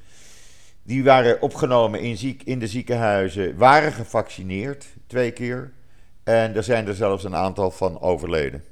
[0.82, 5.74] Die waren opgenomen in, ziek, in de ziekenhuizen, waren gevaccineerd twee keer.
[6.26, 8.64] En er zijn er zelfs een aantal van overleden.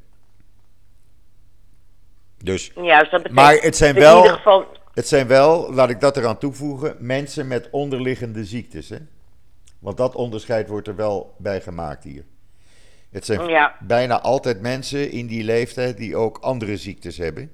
[2.42, 4.66] Dus, Juist, dat betekent maar het zijn wel, in ieder geval...
[4.94, 8.88] het zijn wel, laat ik dat eraan toevoegen, mensen met onderliggende ziektes.
[8.88, 8.96] Hè?
[9.78, 12.24] Want dat onderscheid wordt er wel bij gemaakt hier.
[13.10, 13.76] Het zijn ja.
[13.80, 17.52] bijna altijd mensen in die leeftijd die ook andere ziektes hebben.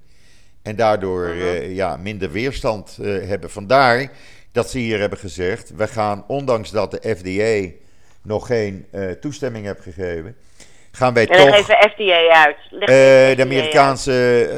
[0.63, 1.39] En daardoor Mhm.
[1.39, 3.51] uh, ja, minder weerstand uh, hebben.
[3.51, 4.11] Vandaar
[4.53, 7.79] dat ze hier hebben gezegd: we gaan, ondanks dat de FDA
[8.23, 10.37] nog geen uh, toestemming heeft gegeven,
[10.91, 11.51] gaan wij En toch.
[11.51, 12.57] leg even FDA uit.
[12.71, 14.49] Leg Uh, de Amerikaanse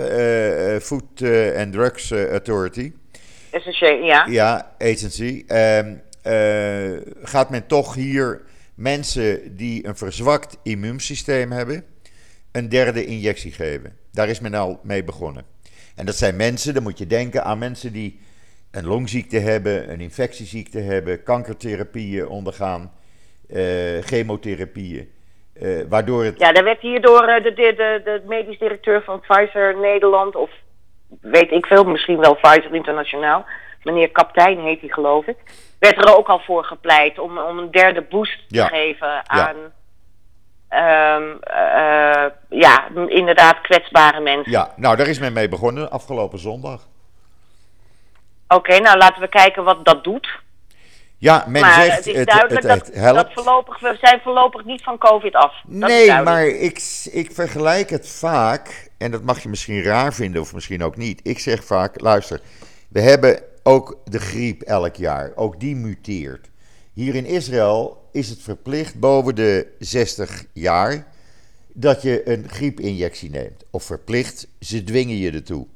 [0.75, 1.23] uh, Food
[1.57, 2.93] and Drugs Authority.
[3.53, 4.27] SSC, ja.
[4.29, 5.79] ja, agency, uh,
[7.23, 8.43] gaat men toch hier
[8.75, 11.85] mensen die een verzwakt immuunsysteem hebben,
[12.53, 13.97] een derde injectie geven.
[14.13, 15.45] Daar is men al mee begonnen.
[15.95, 18.21] En dat zijn mensen, dan moet je denken aan mensen die
[18.71, 22.93] een longziekte hebben, een infectieziekte hebben, kankertherapieën ondergaan,
[24.03, 25.11] chemotherapieën.
[25.63, 26.39] Uh, waardoor het.
[26.39, 30.35] Ja, daar werd hier door uh, de, de, de, de medisch directeur van Pfizer Nederland,
[30.37, 30.51] of
[31.21, 33.45] weet ik veel, misschien wel Pfizer Internationaal,
[33.83, 35.37] meneer Kaptein heet hij geloof ik,
[35.79, 38.67] werd er ook al voor gepleit om, om een derde boost Ja.
[38.67, 39.57] te geven aan.
[40.69, 44.53] ehm, eh, ja, inderdaad kwetsbare mensen.
[44.53, 46.81] Ja, nou daar is men mee begonnen afgelopen zondag.
[48.49, 50.29] Oké, nou laten we kijken wat dat doet.
[51.23, 53.23] Ja, men maar zegt het is het, duidelijk het, dat, het helpt.
[53.23, 55.55] dat voorlopig, we zijn voorlopig niet van COVID af.
[55.67, 60.41] Dat nee, maar ik, ik vergelijk het vaak, en dat mag je misschien raar vinden
[60.41, 61.21] of misschien ook niet.
[61.23, 62.41] Ik zeg vaak, luister,
[62.89, 66.51] we hebben ook de griep elk jaar, ook die muteert.
[66.93, 71.07] Hier in Israël is het verplicht boven de 60 jaar
[71.73, 73.65] dat je een griepinjectie neemt.
[73.71, 75.67] Of verplicht, ze dwingen je ertoe.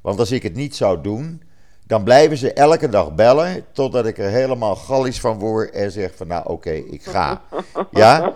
[0.00, 1.42] Want als ik het niet zou doen,
[1.86, 6.12] dan blijven ze elke dag bellen totdat ik er helemaal gallisch van word en zeg
[6.16, 7.42] van nou oké, ik ga.
[7.90, 8.34] Ja?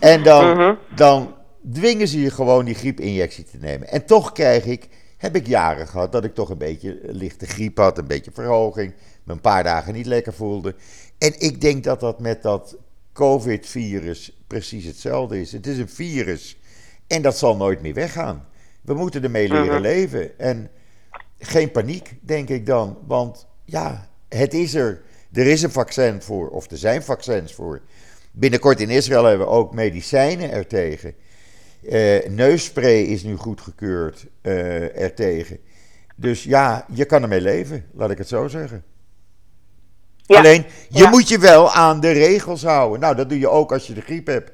[0.00, 1.34] En dan, dan
[1.72, 3.88] dwingen ze je gewoon die griepinjectie te nemen.
[3.88, 7.76] En toch krijg ik, heb ik jaren gehad dat ik toch een beetje lichte griep
[7.76, 10.74] had, een beetje verhoging, me een paar dagen niet lekker voelde.
[11.18, 12.76] En ik denk dat dat met dat
[13.12, 15.52] COVID-virus precies hetzelfde is.
[15.52, 16.58] Het is een virus
[17.06, 18.46] en dat zal nooit meer weggaan.
[18.80, 19.80] We moeten ermee leren Mhm.
[19.80, 20.38] leven.
[20.38, 20.70] En
[21.46, 22.98] geen paniek, denk ik dan.
[23.06, 25.02] Want ja, het is er.
[25.32, 27.80] Er is een vaccin voor, of er zijn vaccins voor.
[28.32, 31.14] Binnenkort in Israël hebben we ook medicijnen ertegen.
[31.88, 35.58] Eh neusspray is nu goedgekeurd eh ertegen.
[36.16, 38.84] Dus ja, je kan ermee leven, laat ik het zo zeggen.
[40.22, 40.38] Ja.
[40.38, 41.10] Alleen, je Ja.
[41.10, 43.00] moet je wel aan de regels houden.
[43.00, 44.52] Nou, dat doe je ook als je de griep hebt.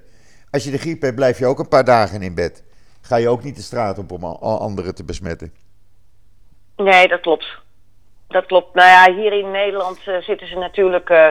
[0.51, 2.63] Als je de griep hebt, blijf je ook een paar dagen in bed.
[3.01, 5.53] Ga je ook niet de straat op om anderen te besmetten.
[6.83, 7.47] Nee, dat klopt.
[8.29, 8.75] Dat klopt.
[8.75, 11.29] Nou ja, hier in Nederland eh, zitten ze natuurlijk eh,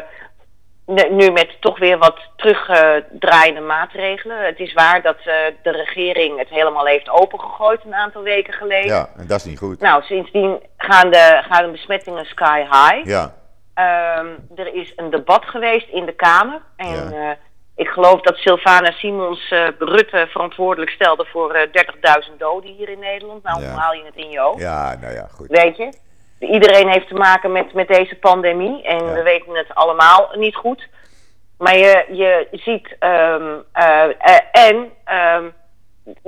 [1.09, 4.45] nu- met toch weer wat terugdraaiende maatregelen.
[4.45, 5.33] Het is waar dat eh,
[5.63, 8.88] de regering het helemaal heeft opengegooid een aantal weken geleden.
[8.88, 9.79] Ja, en dat is niet goed.
[9.79, 13.05] Nou, sindsdien gaan de, gaan de besmettingen sky high.
[13.07, 13.38] Ja,
[13.73, 16.62] Ehm, er is een debat geweest in de Kamer.
[16.75, 17.38] En Ja.
[17.79, 21.67] Eh, ik geloof dat Sylvana Simons eh, Rutte verantwoordelijk stelde voor eh
[22.31, 23.43] 30.000 doden hier in Nederland.
[23.43, 23.69] Nou, Ja.
[23.69, 24.59] hoe haal je het in je hoofd?
[24.61, 25.47] ja nou ja, goed.
[25.47, 25.93] Weet je?
[26.39, 28.83] Iedereen heeft te maken met, met deze pandemie.
[28.83, 29.13] En Ja.
[29.13, 30.87] we weten het allemaal niet goed.
[31.57, 32.95] Maar je, je ziet.
[32.99, 35.43] ehm, eh, eh, en ehm,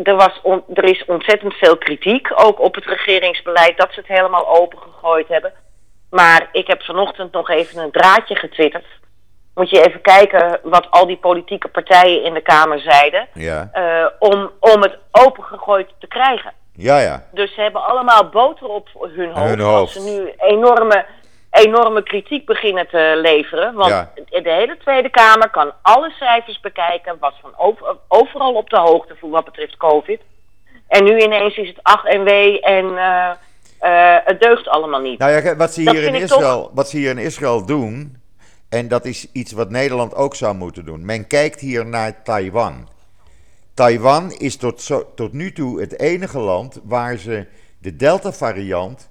[0.04, 2.28] er, was on- er is ontzettend veel kritiek.
[2.36, 5.54] Ook op het regeringsbeleid dat ze het helemaal opengegooid hebben.
[6.10, 8.86] Maar ik heb vanochtend nog even een draadje getwitterd.
[9.56, 13.28] Moet je even kijken wat al die politieke partijen in de Kamer zeiden.
[13.34, 16.54] Ja, eh, om, om het opengegooid te krijgen.
[16.74, 17.24] ja, ja.
[17.32, 19.50] Dus ze hebben allemaal boter op hun hoofd.
[19.50, 19.92] Hun Als hoofd.
[19.92, 21.06] ze nu enorme,
[21.52, 23.74] enorme kritiek beginnen te leveren.
[23.74, 24.12] Want Ja.
[24.30, 27.18] de hele Tweede Kamer kan alle cijfers bekijken.
[27.20, 30.22] Was van over- overal op de hoogte voor wat betreft COVID.
[30.88, 33.30] En nu ineens is het ach en wee en eh,
[33.80, 35.20] eh, het deugt allemaal niet.
[35.20, 38.21] Nou ja, wat ze Dat hier in Israël, wat ze hier in Israël doen,
[38.72, 41.06] en dat is iets wat Nederland ook zou moeten doen.
[41.06, 42.90] Men kijkt hier naar Taiwan.
[43.74, 49.10] Taiwan is tot, tot nu toe het enige land waar ze de Delta-variant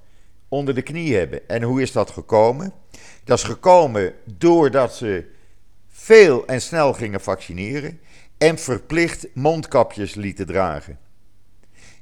[0.49, 1.49] onder de knie hebben.
[1.49, 2.73] En hoe is dat gekomen?
[3.25, 5.31] Dat is gekomen doordat ze
[5.89, 8.01] veel en snel gingen vaccineren
[8.39, 10.99] en verplicht mondkapjes lieten dragen.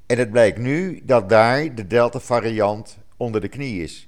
[0.06, 4.07] En het blijkt nu dat daar de Delta-variant onder de knie is.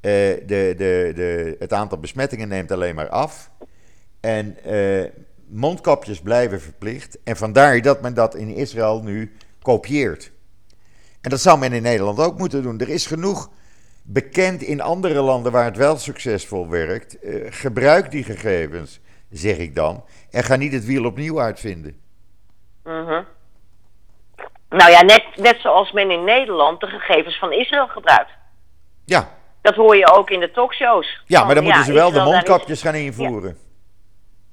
[0.00, 3.50] Eh, de, de, de, het aantal besmettingen neemt alleen maar af.
[4.20, 5.10] En eh,
[5.46, 7.18] mondkapjes blijven verplicht.
[7.24, 10.32] En vandaar dat men dat in Israël nu kopieert.
[11.20, 12.80] En dat zou men in Nederland ook moeten doen.
[12.80, 13.50] Er is genoeg
[14.02, 17.20] bekend in andere landen waar het wel succesvol werkt.
[17.20, 20.04] Eh, gebruik die gegevens, zeg ik dan.
[20.30, 22.00] En ga niet het wiel opnieuw uitvinden.
[22.84, 23.22] Mhm.
[24.68, 28.30] Nou ja, net, net zoals men in Nederland de gegevens van Israël gebruikt.
[29.04, 29.37] Ja,
[29.68, 31.22] Dat hoor je ook in de talkshows.
[31.26, 33.56] ja maar dan moeten ze wel de mondkapjes gaan invoeren.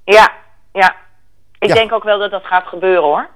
[0.05, 0.31] Ja,
[0.73, 0.95] ja.
[1.59, 3.29] Ik denk ook wel dat dat gaat gebeuren hoor.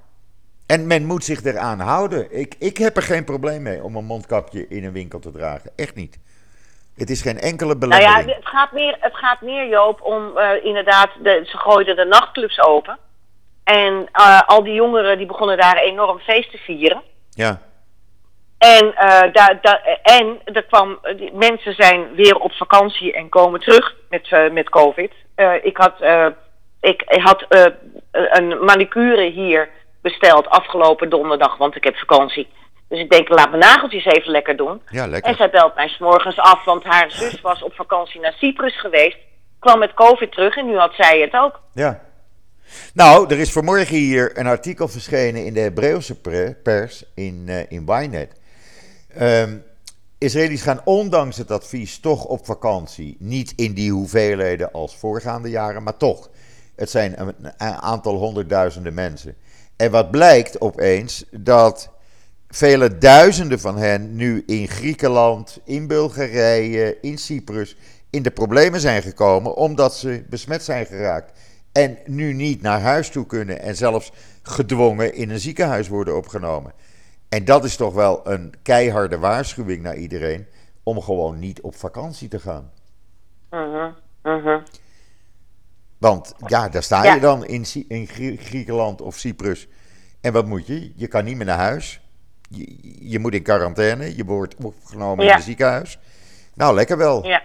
[0.68, 2.40] En men moet zich eraan houden.
[2.40, 5.72] Ik, ik heb er geen probleem mee om een mondkapje in een winkel te dragen.
[5.76, 6.20] Echt niet.
[6.96, 8.36] Het is geen enkele Nou ja, belemmering.
[8.36, 12.60] het gaat meer, het gaat meer Joop, om eh, inderdaad, de, ze gooiden de nachtclubs
[12.62, 12.98] open.
[13.64, 17.02] En eh, al die jongeren die begonnen daar enorm feest te vieren.
[17.30, 17.62] Ja,
[18.60, 23.96] En, eh, daar, en er kwam, die mensen zijn weer op vakantie en komen terug
[24.10, 25.12] met, eh, met COVID.
[25.36, 26.26] Eh, ik had, eh,
[26.82, 27.66] ik, ik had eh,
[28.12, 29.70] een manicure hier
[30.02, 32.48] besteld afgelopen donderdag, want ik heb vakantie.
[32.90, 34.82] Dus ik denk, laat mijn nageltjes even lekker doen.
[34.90, 35.36] ja En lekker.
[35.36, 39.18] zij belt mij 's morgens af, want haar zus was op vakantie naar Cyprus geweest.
[39.60, 41.60] Kwam met COVID terug en nu had zij het ook.
[41.74, 42.02] Ja.
[42.94, 46.22] Nou, er is vanmorgen hier een artikel verschenen in de Hebreeuwse
[46.64, 48.39] pers in, eh in Ynet.
[49.14, 49.58] Ehm
[50.20, 53.16] Israëli's gaan ondanks het advies toch op vakantie.
[53.20, 56.30] Niet in die hoeveelheden als voorgaande jaren, maar toch.
[56.76, 59.36] Het zijn een aantal honderdduizenden mensen.
[59.76, 61.90] En wat blijkt opeens, dat
[62.48, 67.76] vele duizenden van hen nu in Griekenland, in Bulgarije, in Cyprus
[68.10, 71.32] in de problemen zijn gekomen omdat ze besmet zijn geraakt.
[71.72, 76.74] En nu niet naar huis toe kunnen en zelfs gedwongen in een ziekenhuis worden opgenomen.
[77.30, 80.48] En dat is toch wel een keiharde waarschuwing naar iedereen
[80.84, 82.72] om gewoon niet op vakantie te gaan.
[83.50, 83.92] Mhm,
[84.24, 84.60] mhm.
[85.98, 87.14] Want ja, daar sta Ja.
[87.14, 89.68] je dan in, Cy- in Grie- Griekenland of Cyprus.
[90.22, 90.92] En wat moet je?
[90.96, 92.02] Je kan niet meer naar huis.
[92.50, 92.78] Je,
[93.10, 94.16] je moet in quarantaine.
[94.16, 95.32] Je wordt opgenomen Ja.
[95.32, 96.00] in een ziekenhuis.
[96.54, 97.26] Nou, lekker wel.
[97.26, 97.42] Ja.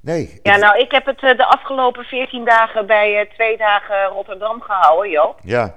[0.00, 0.40] Nee.
[0.42, 4.06] ja, het- nou, ik heb het eh, de afgelopen 14 dagen bij eh, twee dagen
[4.06, 5.38] Rotterdam gehouden, Joop.
[5.42, 5.76] ja.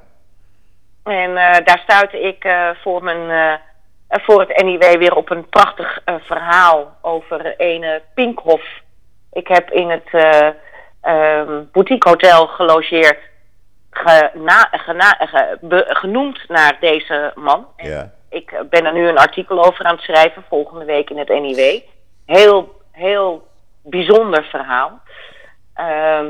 [1.10, 3.30] En eh, daar stuitte ik eh, voor, mijn,
[4.10, 8.82] eh, voor het NIW weer op een prachtig verhaal over ene Pinkhoff.
[9.32, 10.50] Ik heb in het eh
[11.02, 13.20] ehm, boutique hotel gelogeerd,
[13.92, 17.68] gena- gena- ge- be- genoemd naar deze man.
[17.78, 18.12] Ja.
[18.30, 21.80] Ik ben er nu een artikel over aan het schrijven, volgende week in het NIW.
[22.26, 23.48] Heel, heel
[23.84, 25.00] bijzonder verhaal.
[25.74, 26.26] Ehm,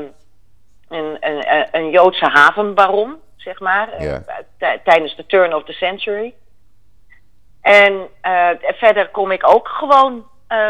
[0.88, 4.78] een, een, een Joodse havenbaron, zeg maar, eh, Ja.
[4.84, 6.34] tijdens de turn of the century.
[7.60, 10.28] En eh, verder kom ik ook gewoon.
[10.46, 10.68] eh,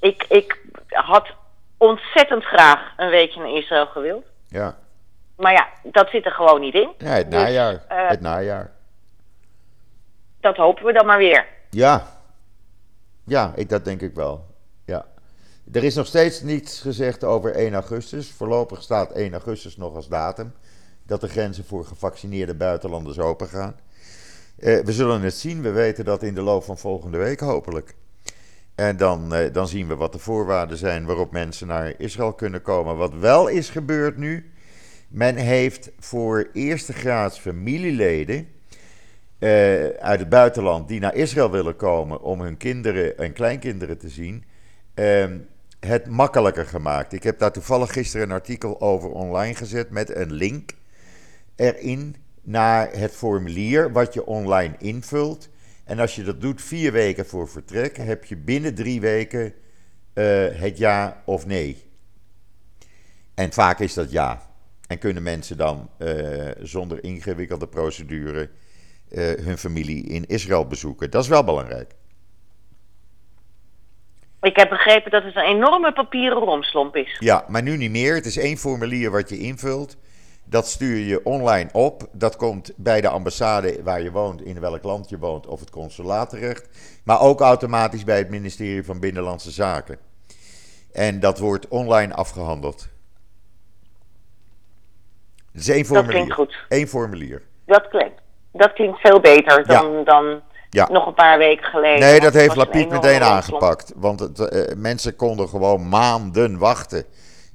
[0.00, 1.26] ik, ik had
[1.76, 4.24] ontzettend graag een weekje naar Israël gewild.
[4.48, 4.76] Ja.
[5.36, 6.92] Maar ja, dat zit er gewoon niet in.
[6.98, 7.84] ja het Dus, najaar.
[7.88, 8.70] het najaar.
[10.40, 11.46] Dat hopen we dan maar weer.
[11.70, 12.06] Ja.
[13.26, 14.46] Ja, ik, dat denk ik wel.
[14.86, 15.04] Ja.
[15.72, 18.32] Er is nog steeds niets gezegd over 1 augustus.
[18.32, 20.54] Voorlopig staat 1 augustus nog als datum.
[21.06, 23.74] Dat de grenzen voor gevaccineerde buitenlanders open gaan.
[24.58, 25.62] Eh, we zullen het zien.
[25.62, 27.94] We weten dat in de loop van volgende week hopelijk.
[28.74, 32.62] En dan, eh, dan zien we wat de voorwaarden zijn waarop mensen naar Israël kunnen
[32.62, 32.96] komen.
[32.96, 34.52] Wat wel is gebeurd nu.
[35.08, 38.48] Men heeft voor eerste graads familieleden
[39.38, 44.08] eh, uit het buitenland die naar Israël willen komen om hun kinderen en kleinkinderen te
[44.08, 44.44] zien,
[44.94, 45.38] ehm,
[45.80, 47.12] het makkelijker gemaakt.
[47.12, 50.70] Ik heb daar toevallig gisteren een artikel over online gezet met een link
[51.56, 55.48] erin naar het formulier wat je online invult.
[55.84, 59.54] En als je dat doet vier weken voor vertrek, heb je binnen drie weken
[60.14, 61.90] eh, het ja of nee.
[63.34, 64.42] En vaak is dat ja.
[64.86, 68.50] En kunnen mensen dan eh, zonder ingewikkelde procedure
[69.10, 71.10] eh, hun familie in Israël bezoeken.
[71.10, 71.94] Dat is wel belangrijk.
[74.40, 77.16] Ik heb begrepen dat het een enorme papieren romslomp is.
[77.18, 78.14] Ja, maar nu niet meer.
[78.14, 79.96] Het is één formulier wat je invult.
[80.44, 82.08] Dat stuur je online op.
[82.12, 85.70] Dat komt bij de ambassade waar je woont, in welk land je woont, of het
[85.70, 86.68] consulaat terecht.
[87.04, 89.98] Maar ook automatisch bij het ministerie van Binnenlandse Zaken.
[90.92, 92.88] En dat wordt online afgehandeld.
[95.52, 96.12] Het is één Dat formulier.
[96.12, 96.56] klinkt goed.
[96.68, 97.42] Eén formulier.
[97.66, 98.20] Dat klinkt,
[98.52, 100.40] dat klinkt veel beter dan, dan
[100.70, 100.88] Ja.
[100.90, 102.00] nog een paar weken geleden.
[102.00, 103.92] Nee, dat heeft enorme meteen aangepakt.
[103.96, 107.04] Want het, eh, mensen konden gewoon maanden wachten.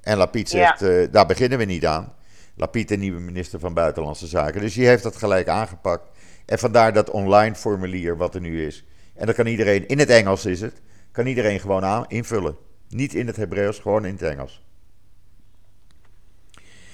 [0.01, 2.13] En Lapid zegt, eh, daar beginnen we niet aan.
[2.60, 4.62] Lapid, de nieuwe minister van Buitenlandse Zaken.
[4.62, 6.03] Dus die heeft dat gelijk aangepakt.
[6.45, 8.84] En vandaar dat online formulier wat er nu is.
[9.16, 10.82] En dat kan iedereen, in het Engels is het,
[11.12, 12.57] kan iedereen gewoon aan, invullen.
[12.89, 14.62] Niet in het Hebreeuws, gewoon in het Engels.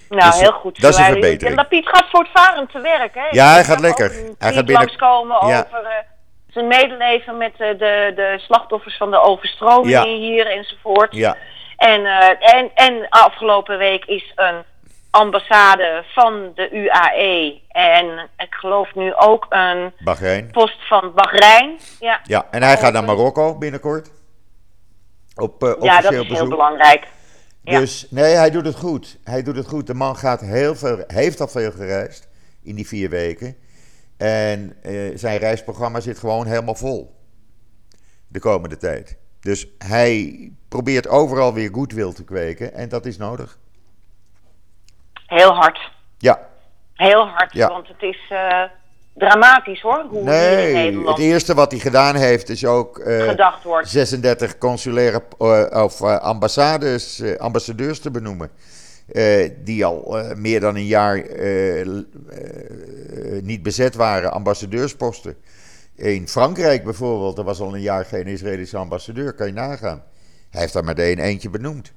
[0.10, 0.82] Nou, Dus, heel goed.
[0.82, 1.50] dat is een verbetering.
[1.50, 3.28] En Lapiet gaat voortvarend te werk, hè?
[3.32, 4.10] Ja, hij gaat lekker.
[4.38, 5.60] Hij gaat binnen- langskomen Ja.
[5.68, 5.92] over eh,
[6.48, 10.18] zijn medeleven met eh, de, de slachtoffers van de overstromingen Ja.
[10.18, 11.14] hier enzovoort.
[11.16, 11.38] Ja,
[11.78, 14.64] En, eh, en, en afgelopen week is een
[15.16, 20.52] ambassade van de UAE en ik geloof nu ook een Bahrein.
[20.52, 21.80] post van Bahrein.
[22.00, 23.16] Ja, Ja, en hij gaat naar Open.
[23.16, 24.12] Marokko binnenkort.
[25.36, 27.08] Op eh, ja dat is heel belangrijk.
[27.64, 27.80] Ja.
[27.80, 29.18] Dus nee, hij doet het goed.
[29.24, 29.88] Hij doet het goed.
[29.88, 32.28] De man gaat heel veel, heeft al veel gereisd
[32.64, 33.56] in die vier weken.
[34.18, 37.16] En eh, zijn reisprogramma zit gewoon helemaal vol.
[38.28, 39.18] De komende tijd.
[39.40, 42.74] Dus hij probeert overal weer goodwill te kweken.
[42.74, 43.60] En dat is nodig.
[45.26, 45.80] Heel hard.
[46.18, 46.40] Ja,
[46.96, 47.68] Heel hard, Ja.
[47.68, 48.62] want het is eh,
[49.14, 50.74] dramatisch hoor, hoe in nee.
[50.74, 53.90] Nederland Het eerste wat hij gedaan heeft is ook eh, gedacht wordt.
[53.90, 58.50] 36 consulaire eh, of ambassades, ambassadeurs te benoemen.
[59.64, 61.24] die al meer dan een jaar
[63.42, 65.36] niet bezet waren, ambassadeursposten.
[65.96, 70.04] In Frankrijk bijvoorbeeld, er was al een jaar geen Israëlische ambassadeur, kan je nagaan.
[70.50, 71.94] Hij heeft daar meteen eentje benoemd.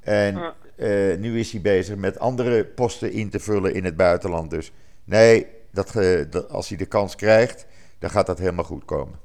[0.00, 4.50] En Eh, nu is hij bezig met andere posten in te vullen in het buitenland.
[4.50, 4.72] Dus
[5.04, 5.92] nee, dat,
[6.30, 7.66] dat, als hij de kans krijgt,
[7.98, 9.18] dan gaat dat helemaal goed komen.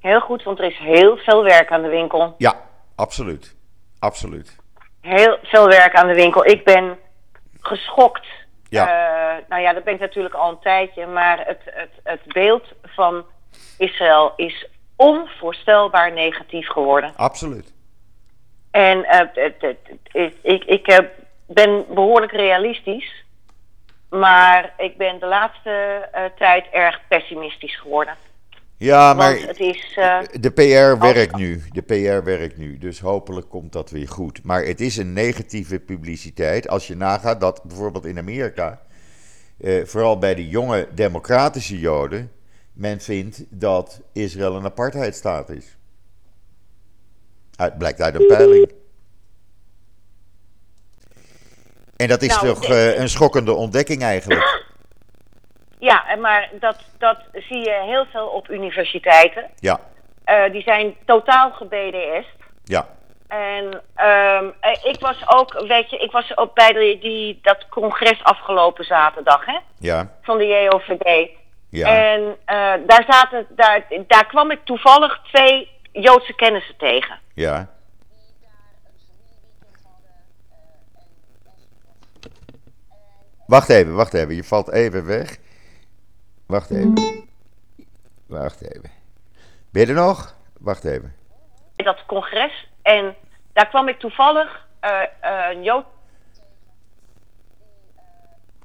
[0.00, 2.34] Heel goed, want er is heel veel werk aan de winkel.
[2.38, 2.60] Ja,
[2.94, 3.54] absoluut.
[3.98, 4.56] Absoluut.
[5.00, 6.46] Heel veel werk aan de winkel.
[6.46, 6.98] Ik ben
[7.60, 8.26] geschokt.
[8.68, 8.86] Ja.
[8.86, 11.06] Eh, nou ja, dat ben ik natuurlijk al een tijdje.
[11.06, 13.24] Maar het, het, het beeld van
[13.78, 17.12] Israël is onvoorstelbaar negatief geworden.
[17.16, 17.73] Absoluut.
[18.74, 20.98] En eh, het, het, het- ik, ik eh,
[21.46, 23.24] ben behoorlijk realistisch.
[24.08, 28.16] Maar ik ben de laatste eh, tijd erg pessimistisch geworden.
[28.76, 29.94] Ja, maar het is.
[30.40, 31.62] de PR werkt nu.
[31.72, 32.78] De PR werkt nu.
[32.78, 34.44] Dus hopelijk komt dat weer goed.
[34.44, 36.68] Maar het is een negatieve publiciteit.
[36.68, 38.80] Als je nagaat dat bijvoorbeeld in Amerika,
[39.84, 42.32] vooral bij de jonge democratische Joden,
[42.72, 45.76] men vindt dat Israël een apartheidstaat is.
[47.56, 48.72] Uit, blijkt uit een peiling.
[51.96, 54.62] En dat is Nou, toch de- eh, een schokkende ontdekking eigenlijk.
[55.78, 59.50] ja, en maar dat, dat zie je heel veel op universiteiten.
[59.58, 59.80] Ja,
[60.24, 62.36] Eh, die zijn totaal ge-BDS'd.
[62.64, 62.88] ja,
[63.28, 67.68] En ehm, eh, ik was ook, weet je, ik was ook bij de, die, dat
[67.68, 71.28] congres afgelopen zaterdag, hè, ja, van de JOVD.
[71.70, 71.88] ja.
[72.12, 75.70] En eh, daar, zaten, daar, daar kwam ik toevallig twee
[76.02, 77.18] Joodse kennissen tegen.
[77.34, 77.72] ja.
[83.46, 84.34] Wacht even, wacht even.
[84.34, 85.36] Je valt even weg.
[86.46, 87.24] Wacht even.
[88.26, 88.90] Wacht even.
[89.72, 90.34] Ben je er nog?
[90.58, 91.14] Wacht even.
[91.76, 92.68] Dat congres.
[92.82, 93.14] En
[93.52, 95.86] daar kwam ik toevallig eh, eh, een Jood.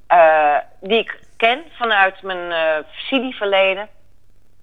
[0.06, 3.88] eh, die ik ken vanuit mijn eh studieverleden.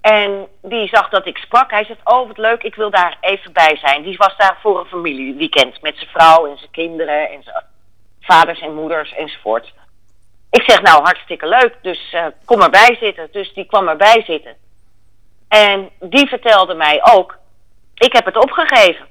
[0.07, 1.71] En die zag dat ik sprak.
[1.71, 4.03] Hij zegt: Oh, wat leuk, ik wil daar even bij zijn.
[4.03, 7.63] Die was daar voor een familieweekend met zijn vrouw en zijn kinderen en zijn
[8.21, 9.73] vaders en moeders enzovoort.
[10.49, 13.27] Ik zeg: Nou, hartstikke leuk, dus eh, kom erbij zitten.
[13.31, 14.55] Dus die kwam erbij zitten.
[15.47, 17.37] En die vertelde mij ook:
[17.93, 19.05] Ik heb het opgegeven.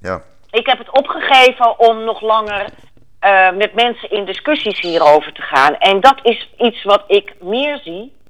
[0.00, 0.22] Ja.
[0.50, 2.68] Ik heb het opgegeven om nog langer
[3.18, 5.78] eh, met mensen in discussies hierover te gaan.
[5.78, 8.20] En dat is iets wat ik meer zie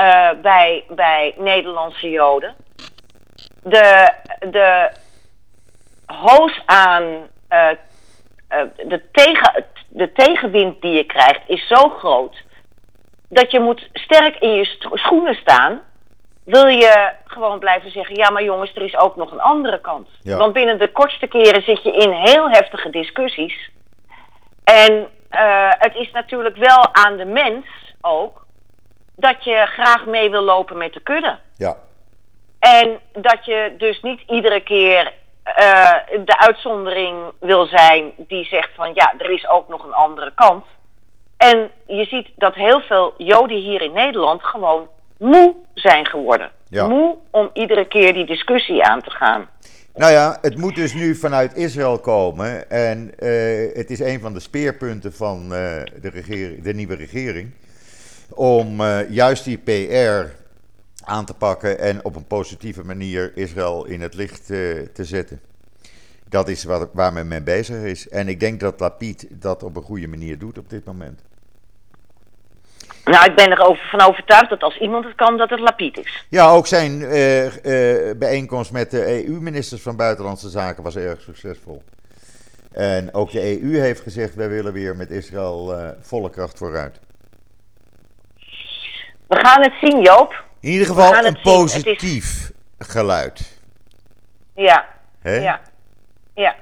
[0.00, 2.54] eh, bij, bij Nederlandse Joden.
[3.62, 4.12] De,
[4.50, 4.90] de
[6.06, 7.70] hoos aan eh,
[8.48, 12.42] eh, de, tegen, de tegenwind die je krijgt is zo groot
[13.28, 15.80] dat je moet sterk in je schoenen staan.
[16.44, 20.08] Wil je gewoon blijven zeggen, ja maar jongens, er is ook nog een andere kant.
[20.22, 20.36] Ja.
[20.36, 23.70] Want binnen de kortste keren zit je in heel heftige discussies.
[24.64, 25.08] En
[25.78, 27.66] het is natuurlijk wel aan de mens
[28.00, 28.39] ook
[29.20, 31.38] dat je graag mee wil lopen met de kudde.
[31.56, 31.76] Ja.
[32.58, 35.12] En dat je dus niet iedere keer
[35.42, 35.94] eh,
[36.24, 40.64] de uitzondering wil zijn die zegt van ja, er is ook nog een andere kant.
[41.36, 46.50] En je ziet dat heel veel Joden hier in Nederland gewoon moe zijn geworden.
[46.68, 46.86] Ja.
[46.86, 49.48] Moe om iedere keer die discussie aan te gaan.
[49.94, 52.70] Nou ja, het moet dus nu vanuit Israël komen.
[52.70, 55.48] En eh, het is een van de speerpunten van eh,
[56.00, 57.50] de, regering, de nieuwe regering.
[58.34, 60.38] Om eh, juist die PR
[61.04, 64.58] aan te pakken en op een positieve manier Israël in het licht eh,
[64.92, 65.40] te zetten.
[66.28, 68.08] Dat is wat, waar men mee bezig is.
[68.08, 71.22] En ik denk dat Lapid dat op een goede manier doet op dit moment.
[73.04, 76.26] Nou, ik ben er van overtuigd dat als iemand het kan, dat het Lapid is.
[76.28, 77.50] Ja, ook zijn eh,
[78.16, 81.82] bijeenkomst met de EU-ministers van Buitenlandse Zaken was erg succesvol.
[82.72, 87.00] En ook de EU heeft gezegd: wij willen weer met Israël volle kracht vooruit.
[89.30, 90.44] We gaan het zien, Joop.
[90.60, 93.60] In ieder geval een is- positief geluid.
[94.54, 94.88] Ja,
[95.22, 95.34] Hè?
[95.36, 95.60] ja,
[96.34, 96.54] ja.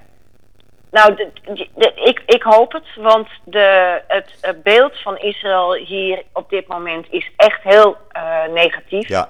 [0.91, 6.23] Nou, de, de- de- ik, ik hoop het, want de, het, beeld van Israël hier
[6.33, 9.09] op dit moment is echt heel eh, negatief.
[9.09, 9.29] Ja,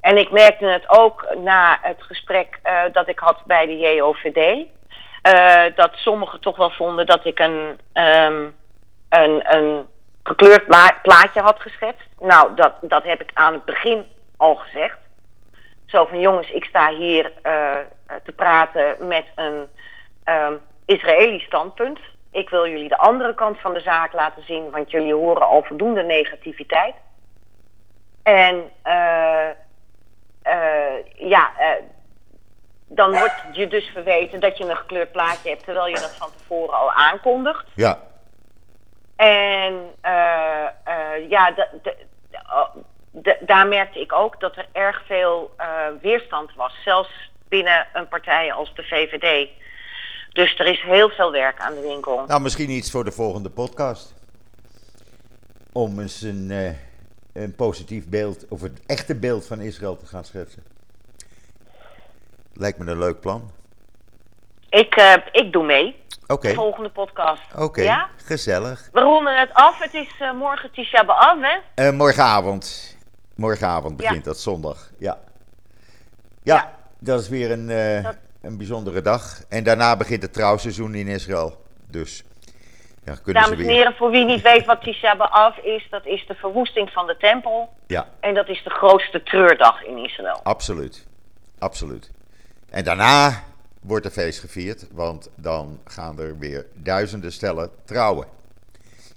[0.00, 4.66] En ik merkte het ook na het gesprek eh, dat ik had bij de JOVD.
[5.22, 8.42] eh, dat sommigen toch wel vonden dat ik een, ehm,
[9.08, 9.86] een, een
[10.30, 10.66] gekleurd
[11.02, 12.08] plaatje had geschetst.
[12.20, 14.06] Nou, dat, dat heb ik aan het begin
[14.36, 14.98] al gezegd.
[15.86, 17.76] Zo van jongens, ik sta hier eh,
[18.24, 19.68] te praten met een
[20.24, 20.54] ehm
[20.86, 21.98] Israëlisch standpunt.
[22.30, 25.62] Ik wil jullie de andere kant van de zaak laten zien, want jullie horen al
[25.62, 26.94] voldoende negativiteit.
[28.22, 29.48] En eh,
[30.42, 31.50] eh, ja,
[32.86, 36.30] dan wordt je dus verweten dat je een gekleurd plaatje hebt, terwijl je dat van
[36.36, 37.66] tevoren al aankondigt.
[37.74, 37.98] ja,
[39.20, 41.54] En eh, eh, ja,
[42.32, 42.76] oh,
[43.40, 45.66] daar merkte ik ook dat er erg veel eh,
[46.02, 49.48] weerstand was, zelfs binnen een partij als de VVD.
[50.32, 52.24] Dus er is heel veel werk aan de winkel.
[52.26, 54.14] nou misschien iets voor de volgende podcast.
[55.72, 56.76] Om eens een,
[57.32, 60.62] een positief beeld, of het echte beeld van Israël te gaan schetsen.
[62.54, 63.50] Lijkt me een leuk plan.
[64.68, 64.94] Ik,
[65.32, 65.96] ik doe mee.
[66.38, 67.42] De volgende podcast.
[67.56, 68.08] oké, Ja?
[68.24, 68.88] gezellig.
[68.92, 69.78] We ronden het af.
[69.78, 71.58] Het is eh, morgen Tisha B'Av, hè?
[71.86, 72.96] Eh, morgenavond.
[73.36, 74.22] Morgenavond begint Ja.
[74.30, 74.90] dat zondag.
[74.98, 75.18] Ja.
[76.42, 76.54] ja.
[76.54, 76.74] Ja.
[76.98, 79.40] dat is weer een, eh, Dat- een bijzondere dag.
[79.48, 81.64] En daarna begint het trouwseizoen in Israël.
[81.90, 82.24] Dus
[83.04, 86.06] ja, kunnen Dames ze en heren, voor wie niet weet wat Tisha B'Av is, dat
[86.06, 87.72] is de verwoesting van de tempel.
[87.86, 90.40] Ja, En dat is de grootste treurdag in Israël.
[90.42, 91.06] absoluut.
[91.58, 92.10] Absoluut.
[92.70, 93.42] En daarna
[93.80, 98.26] wordt er feest gevierd, want dan gaan er weer duizenden stellen trouwen.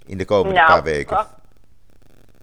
[0.06, 1.26] In de komende paar weken.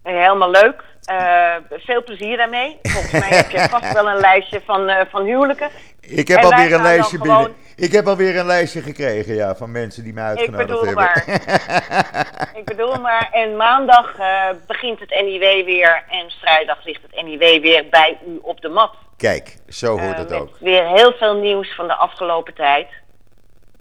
[0.03, 0.84] helemaal leuk.
[1.06, 2.80] Eh, veel plezier daarmee.
[2.82, 5.70] Volgens mij heb je vast wel een lijstje van, eh, van huwelijken.
[5.99, 7.60] Ik heb en alweer een lijstje gewoon- binnen.
[7.76, 11.04] Ik heb alweer een lijstje gekregen, ja, van mensen die mij Ik uitgenodigd bedoel hebben.
[11.04, 12.49] maar.
[12.60, 13.30] Ik bedoel maar.
[13.32, 16.04] En maandag eh, begint het NIW weer.
[16.10, 18.93] En vrijdag ligt het NIW weer bij u op de mat.
[19.18, 20.49] Kijk, zo hoort het ook.
[20.60, 22.88] weer heel veel nieuws van de afgelopen tijd.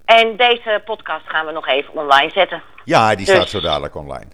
[0.05, 2.63] En deze podcast gaan we nog even online zetten.
[2.85, 4.27] Ja, die Dus- staat zo dadelijk online.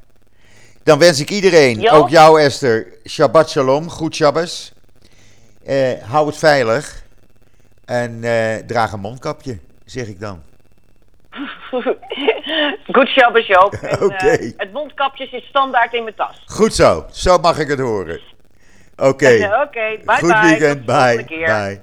[0.86, 1.90] Dan wens ik iedereen, Jo.
[1.90, 4.72] ook jou Esther, Shabbat Shalom, goed Shabbos.
[5.64, 7.02] Eh, hou het veilig
[7.84, 10.42] en eh, draag een mondkapje, zeg ik dan.
[12.94, 13.72] Good Shabbos, Joop.
[13.82, 14.52] En, eh, Oké.
[14.56, 16.42] het mondkapje zit standaard in mijn tas.
[16.46, 18.20] Goed zo, zo mag ik het horen.
[18.96, 20.40] Oké, Oké, bye goed bye.
[20.40, 21.80] weekend, bye, bye.